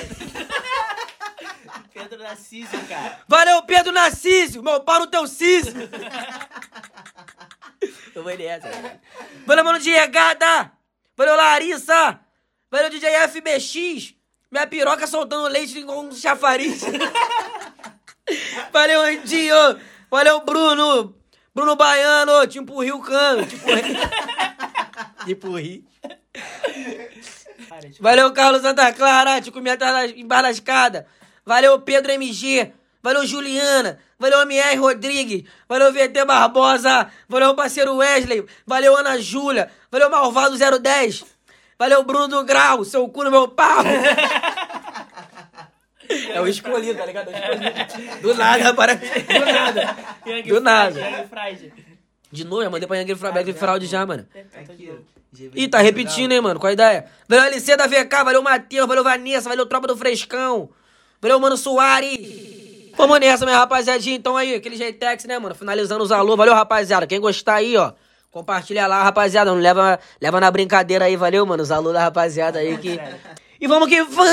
Pedro 2.10 2.24
Narciso, 2.24 2.78
cara. 2.90 3.20
Valeu, 3.28 3.62
Pedro 3.64 3.92
Narciso. 3.92 4.64
Meu 4.64 4.80
pau 4.80 5.00
no 5.02 5.08
teu 5.08 5.28
ciso. 5.28 5.70
Eu 8.16 8.24
vou 8.24 8.36
nessa. 8.36 8.68
Valeu, 9.46 9.64
mano, 9.64 9.78
Diegada. 9.80 10.72
Valeu, 11.16 11.36
Larissa. 11.36 12.20
Valeu, 12.72 12.90
DJ 12.90 13.10
FBX. 13.28 14.16
Minha 14.52 14.66
piroca 14.66 15.06
soltando 15.06 15.48
leite 15.50 15.84
com 15.84 16.00
um 16.08 16.12
chafariz. 16.12 16.82
Valeu, 18.74 19.02
Andinho. 19.02 19.80
Valeu, 20.10 20.42
Bruno. 20.42 21.16
Bruno 21.54 21.76
Baiano. 21.76 22.48
Te 22.48 22.58
empurri 22.58 22.92
o 22.92 23.00
cano. 23.02 23.46
Te 23.46 23.56
empurri. 23.56 23.96
Te 25.26 25.32
empurri. 25.32 25.88
Valeu, 28.00 28.34
Carlos 28.34 28.64
Santa 28.64 28.92
Clara. 28.94 29.40
Te 29.40 29.52
comi 29.52 29.70
atrás 29.70 29.94
da- 29.94 30.08
embaixo 30.18 30.44
da 30.44 30.50
escada. 30.52 31.08
Valeu, 31.46 31.80
Pedro 31.80 32.12
MG. 32.12 32.72
Valeu, 33.02 33.26
Juliana. 33.26 34.00
Valeu, 34.20 34.42
MR 34.42 34.76
Rodrigues. 34.78 35.44
Valeu, 35.68 35.92
VT 35.94 36.26
Barbosa. 36.26 37.10
Valeu, 37.28 37.56
parceiro 37.56 37.96
Wesley. 37.96 38.46
Valeu, 38.66 38.98
Ana 38.98 39.20
Júlia. 39.20 39.72
Valeu, 39.92 40.10
Malvado 40.10 40.58
010. 40.58 41.24
Valeu, 41.78 42.04
Bruno 42.04 42.28
do 42.28 42.44
Grau. 42.44 42.84
Seu 42.84 43.08
cu 43.08 43.24
no 43.24 43.32
meu 43.32 43.48
pau. 43.48 43.84
É 46.34 46.42
o 46.42 46.48
escolhido, 46.48 46.98
tá 46.98 47.06
ligado? 47.06 47.30
É. 47.30 48.18
Do 48.20 48.34
nada, 48.34 48.74
para. 48.74 48.96
Do 48.96 49.46
nada. 49.46 49.98
Do 50.44 50.60
nada. 50.60 51.30
De 52.32 52.44
novo, 52.44 52.64
já 52.64 52.70
mandei 52.70 52.88
pra 52.88 53.00
aquele 53.00 53.18
Frabeck 53.18 53.54
fraude 53.54 53.86
já, 53.86 54.06
mano. 54.06 54.26
Ih, 55.56 55.68
tá 55.68 55.80
repetindo, 55.80 56.32
hein, 56.32 56.42
mano? 56.42 56.60
Qual 56.60 56.70
a 56.70 56.74
ideia? 56.74 57.06
Valeu 57.28 57.46
LC 57.46 57.78
da 57.78 57.86
VK, 57.86 58.24
valeu 58.24 58.42
Matheus, 58.42 58.88
valeu 58.88 59.04
Vanessa, 59.04 59.50
valeu 59.50 59.68
Tropa 59.68 59.88
do 59.88 59.96
Frescão. 59.96 60.72
Valeu, 61.22 61.40
Mano 61.40 61.58
Soares. 61.58 62.92
Vamos 62.96 63.20
nessa, 63.20 63.46
minha 63.46 63.58
rapaziadinha. 63.58 64.16
Então 64.16 64.38
aí, 64.38 64.56
aquele 64.56 64.78
Jeitex, 64.78 65.26
né, 65.26 65.38
mano? 65.38 65.54
Finalizando 65.54 66.04
os 66.04 66.12
alô. 66.12 66.38
Valeu, 66.38 66.54
rapaziada. 66.54 67.06
Quem 67.08 67.20
gostar 67.20 67.56
aí, 67.56 67.76
ó. 67.76 67.94
Compartilha 68.32 68.88
lá, 68.88 69.04
rapaziada. 69.04 69.52
Não 69.52 69.60
leva, 69.60 70.00
leva 70.22 70.40
na 70.40 70.50
brincadeira 70.50 71.06
aí, 71.06 71.16
valeu, 71.16 71.46
mano? 71.46 71.64
Os 71.64 71.72
alô 71.72 71.92
da 71.92 72.02
rapaziada 72.02 72.60
aí 72.60 72.78
que. 72.78 73.00
E 73.60 73.68
vamos 73.68 73.90
que 73.90 74.02
vamos! 74.04 74.30